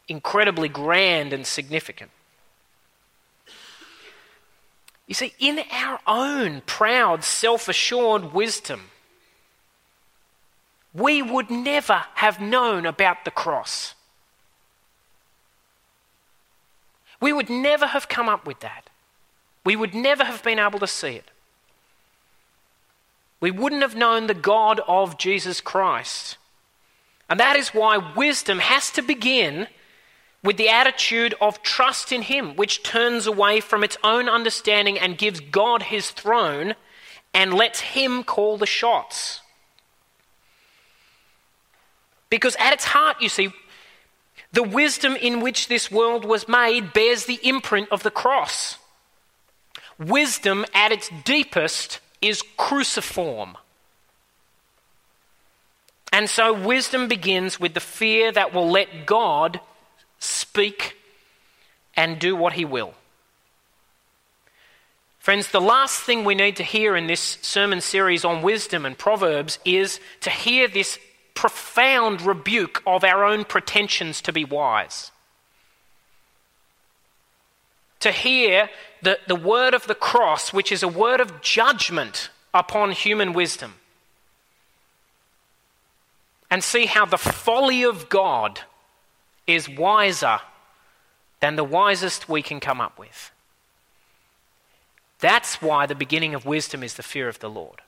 incredibly 0.08 0.68
grand 0.68 1.32
and 1.32 1.46
significant. 1.46 2.10
You 5.06 5.14
see, 5.14 5.34
in 5.38 5.60
our 5.70 6.00
own 6.06 6.62
proud, 6.64 7.24
self 7.24 7.68
assured 7.68 8.32
wisdom, 8.32 8.91
we 10.94 11.22
would 11.22 11.50
never 11.50 12.04
have 12.14 12.40
known 12.40 12.86
about 12.86 13.24
the 13.24 13.30
cross. 13.30 13.94
We 17.20 17.32
would 17.32 17.48
never 17.48 17.86
have 17.86 18.08
come 18.08 18.28
up 18.28 18.46
with 18.46 18.60
that. 18.60 18.90
We 19.64 19.76
would 19.76 19.94
never 19.94 20.24
have 20.24 20.42
been 20.42 20.58
able 20.58 20.80
to 20.80 20.86
see 20.86 21.14
it. 21.14 21.30
We 23.40 23.50
wouldn't 23.50 23.82
have 23.82 23.96
known 23.96 24.26
the 24.26 24.34
God 24.34 24.80
of 24.86 25.18
Jesus 25.18 25.60
Christ. 25.60 26.36
And 27.30 27.38
that 27.40 27.56
is 27.56 27.68
why 27.68 27.96
wisdom 27.96 28.58
has 28.58 28.90
to 28.90 29.02
begin 29.02 29.68
with 30.42 30.56
the 30.56 30.68
attitude 30.68 31.34
of 31.40 31.62
trust 31.62 32.10
in 32.10 32.22
Him, 32.22 32.56
which 32.56 32.82
turns 32.82 33.26
away 33.26 33.60
from 33.60 33.84
its 33.84 33.96
own 34.02 34.28
understanding 34.28 34.98
and 34.98 35.16
gives 35.16 35.38
God 35.38 35.84
His 35.84 36.10
throne 36.10 36.74
and 37.32 37.54
lets 37.54 37.80
Him 37.80 38.24
call 38.24 38.58
the 38.58 38.66
shots. 38.66 39.41
Because 42.32 42.56
at 42.58 42.72
its 42.72 42.86
heart, 42.86 43.20
you 43.20 43.28
see, 43.28 43.50
the 44.52 44.62
wisdom 44.62 45.16
in 45.16 45.42
which 45.42 45.68
this 45.68 45.90
world 45.90 46.24
was 46.24 46.48
made 46.48 46.94
bears 46.94 47.26
the 47.26 47.38
imprint 47.46 47.90
of 47.92 48.02
the 48.04 48.10
cross. 48.10 48.78
Wisdom 49.98 50.64
at 50.72 50.92
its 50.92 51.10
deepest 51.26 52.00
is 52.22 52.42
cruciform. 52.56 53.58
And 56.10 56.30
so 56.30 56.54
wisdom 56.54 57.06
begins 57.06 57.60
with 57.60 57.74
the 57.74 57.80
fear 57.80 58.32
that 58.32 58.54
will 58.54 58.70
let 58.70 59.04
God 59.04 59.60
speak 60.18 60.96
and 61.94 62.18
do 62.18 62.34
what 62.34 62.54
he 62.54 62.64
will. 62.64 62.94
Friends, 65.18 65.48
the 65.48 65.60
last 65.60 66.00
thing 66.00 66.24
we 66.24 66.34
need 66.34 66.56
to 66.56 66.64
hear 66.64 66.96
in 66.96 67.08
this 67.08 67.36
sermon 67.42 67.82
series 67.82 68.24
on 68.24 68.40
wisdom 68.40 68.86
and 68.86 68.96
Proverbs 68.96 69.58
is 69.66 70.00
to 70.22 70.30
hear 70.30 70.66
this 70.66 70.98
profound 71.42 72.22
rebuke 72.22 72.80
of 72.86 73.02
our 73.02 73.24
own 73.24 73.44
pretensions 73.44 74.20
to 74.20 74.32
be 74.32 74.44
wise. 74.44 75.10
To 77.98 78.12
hear 78.12 78.70
the, 79.02 79.18
the 79.26 79.34
word 79.34 79.74
of 79.74 79.88
the 79.88 79.96
cross, 79.96 80.52
which 80.52 80.70
is 80.70 80.84
a 80.84 80.88
word 80.88 81.20
of 81.20 81.40
judgment 81.40 82.30
upon 82.54 82.92
human 82.92 83.32
wisdom, 83.32 83.74
and 86.48 86.62
see 86.62 86.86
how 86.86 87.06
the 87.06 87.18
folly 87.18 87.82
of 87.82 88.08
God 88.08 88.60
is 89.48 89.68
wiser 89.68 90.38
than 91.40 91.56
the 91.56 91.64
wisest 91.64 92.28
we 92.28 92.42
can 92.42 92.60
come 92.60 92.80
up 92.80 93.00
with. 93.00 93.32
That's 95.18 95.60
why 95.60 95.86
the 95.86 95.96
beginning 95.96 96.36
of 96.36 96.46
wisdom 96.46 96.84
is 96.84 96.94
the 96.94 97.02
fear 97.02 97.28
of 97.28 97.40
the 97.40 97.50
Lord. 97.50 97.82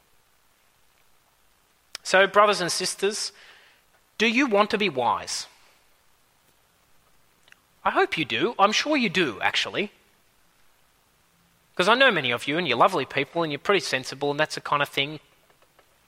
So, 2.04 2.26
brothers 2.26 2.60
and 2.60 2.70
sisters, 2.70 3.32
do 4.18 4.28
you 4.28 4.46
want 4.46 4.70
to 4.70 4.78
be 4.78 4.90
wise? 4.90 5.46
I 7.82 7.90
hope 7.90 8.16
you 8.16 8.26
do. 8.26 8.54
I'm 8.58 8.72
sure 8.72 8.96
you 8.96 9.08
do, 9.08 9.40
actually. 9.40 9.90
Because 11.72 11.88
I 11.88 11.94
know 11.94 12.12
many 12.12 12.30
of 12.30 12.46
you, 12.46 12.58
and 12.58 12.68
you're 12.68 12.76
lovely 12.76 13.06
people, 13.06 13.42
and 13.42 13.50
you're 13.50 13.58
pretty 13.58 13.80
sensible, 13.80 14.30
and 14.30 14.38
that's 14.38 14.54
the 14.54 14.60
kind 14.60 14.82
of 14.82 14.88
thing 14.88 15.18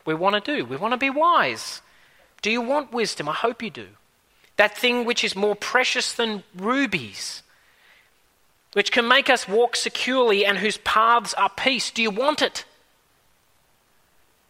we 0.04 0.14
want 0.14 0.34
to 0.34 0.56
do. 0.56 0.64
We 0.66 0.76
want 0.76 0.92
to 0.92 0.98
be 0.98 1.10
wise. 1.10 1.80
Do 2.42 2.50
you 2.50 2.60
want 2.60 2.92
wisdom? 2.92 3.28
I 3.28 3.34
hope 3.34 3.62
you 3.62 3.70
do. 3.70 3.88
That 4.56 4.76
thing 4.76 5.06
which 5.06 5.24
is 5.24 5.34
more 5.34 5.56
precious 5.56 6.12
than 6.12 6.44
rubies, 6.54 7.42
which 8.74 8.92
can 8.92 9.08
make 9.08 9.30
us 9.30 9.48
walk 9.48 9.76
securely 9.76 10.44
and 10.44 10.58
whose 10.58 10.76
paths 10.78 11.34
are 11.34 11.50
peace. 11.50 11.90
Do 11.90 12.02
you 12.02 12.10
want 12.10 12.42
it? 12.42 12.66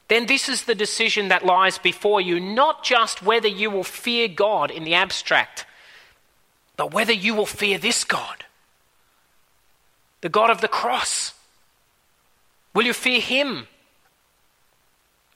Then 0.08 0.26
this 0.26 0.48
is 0.48 0.64
the 0.64 0.74
decision 0.74 1.28
that 1.28 1.44
lies 1.44 1.78
before 1.78 2.20
you, 2.20 2.38
not 2.38 2.84
just 2.84 3.22
whether 3.22 3.48
you 3.48 3.70
will 3.70 3.84
fear 3.84 4.28
God 4.28 4.70
in 4.70 4.84
the 4.84 4.94
abstract, 4.94 5.66
but 6.76 6.92
whether 6.94 7.12
you 7.12 7.34
will 7.34 7.46
fear 7.46 7.78
this 7.78 8.04
God 8.04 8.44
the 10.26 10.28
God 10.28 10.50
of 10.50 10.60
the 10.60 10.66
cross? 10.66 11.34
Will 12.74 12.84
you 12.84 12.92
fear 12.92 13.20
him? 13.20 13.68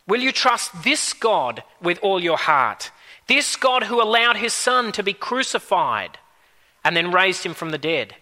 Will 0.09 0.21
you 0.21 0.33
trust 0.33 0.83
this 0.83 1.13
God 1.13 1.63
with 1.81 2.01
all 2.03 2.21
your 2.21 2.37
heart? 2.37 2.91
This 3.29 3.55
God 3.55 3.85
who 3.85 4.03
allowed 4.03 4.37
his 4.37 4.53
son 4.53 4.91
to 4.93 5.05
be 5.05 5.13
crucified 5.13 6.19
and 6.85 6.97
then 6.97 7.13
raised 7.13 7.45
him 7.45 7.55
from 7.55 7.71
the 7.71 7.79
dead? 7.79 8.17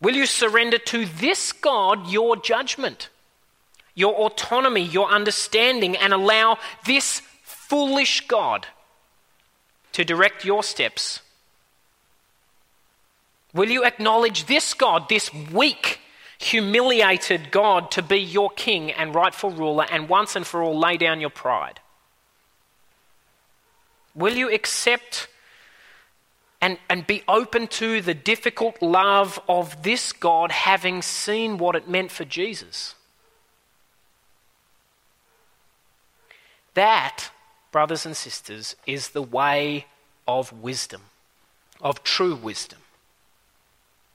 Will 0.00 0.14
you 0.14 0.26
surrender 0.26 0.78
to 0.78 1.06
this 1.06 1.50
God 1.50 2.08
your 2.08 2.36
judgment, 2.36 3.08
your 3.94 4.14
autonomy, 4.14 4.82
your 4.82 5.08
understanding, 5.08 5.96
and 5.96 6.12
allow 6.12 6.58
this 6.86 7.20
foolish 7.42 8.26
God 8.26 8.66
to 9.92 10.04
direct 10.04 10.44
your 10.44 10.62
steps 10.62 11.20
Will 13.54 13.70
you 13.70 13.84
acknowledge 13.84 14.46
this 14.46 14.72
God, 14.72 15.08
this 15.08 15.32
weak, 15.32 16.00
humiliated 16.38 17.50
God, 17.50 17.90
to 17.92 18.02
be 18.02 18.18
your 18.18 18.50
king 18.50 18.90
and 18.90 19.14
rightful 19.14 19.50
ruler, 19.50 19.86
and 19.90 20.08
once 20.08 20.34
and 20.36 20.46
for 20.46 20.62
all 20.62 20.78
lay 20.78 20.96
down 20.96 21.20
your 21.20 21.30
pride? 21.30 21.80
Will 24.14 24.34
you 24.34 24.52
accept 24.52 25.28
and, 26.60 26.78
and 26.88 27.06
be 27.06 27.22
open 27.28 27.66
to 27.66 28.00
the 28.00 28.14
difficult 28.14 28.80
love 28.80 29.40
of 29.48 29.82
this 29.82 30.12
God, 30.12 30.50
having 30.50 31.02
seen 31.02 31.58
what 31.58 31.76
it 31.76 31.88
meant 31.88 32.10
for 32.10 32.24
Jesus? 32.24 32.94
That, 36.74 37.30
brothers 37.70 38.06
and 38.06 38.16
sisters, 38.16 38.76
is 38.86 39.10
the 39.10 39.22
way 39.22 39.86
of 40.26 40.52
wisdom, 40.52 41.02
of 41.80 42.02
true 42.02 42.34
wisdom 42.34 42.78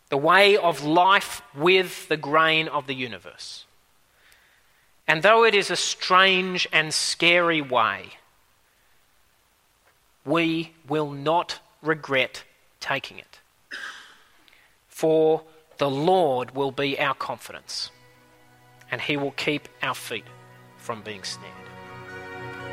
the 0.09 0.17
way 0.17 0.55
of 0.55 0.83
life 0.83 1.41
with 1.53 2.07
the 2.07 2.17
grain 2.17 2.67
of 2.67 2.87
the 2.87 2.93
universe. 2.93 3.65
And 5.07 5.21
though 5.21 5.43
it 5.43 5.55
is 5.55 5.69
a 5.69 5.75
strange 5.75 6.67
and 6.71 6.93
scary 6.93 7.61
way, 7.61 8.09
we 10.25 10.73
will 10.87 11.11
not 11.11 11.59
regret 11.81 12.43
taking 12.79 13.17
it. 13.19 13.39
For 14.89 15.43
the 15.77 15.89
Lord 15.89 16.55
will 16.55 16.71
be 16.71 16.99
our 16.99 17.13
confidence, 17.13 17.91
and 18.91 18.99
He 18.99 19.15
will 19.15 19.31
keep 19.31 19.69
our 19.81 19.95
feet 19.95 20.25
from 20.77 21.01
being 21.01 21.23
snared. 21.23 21.66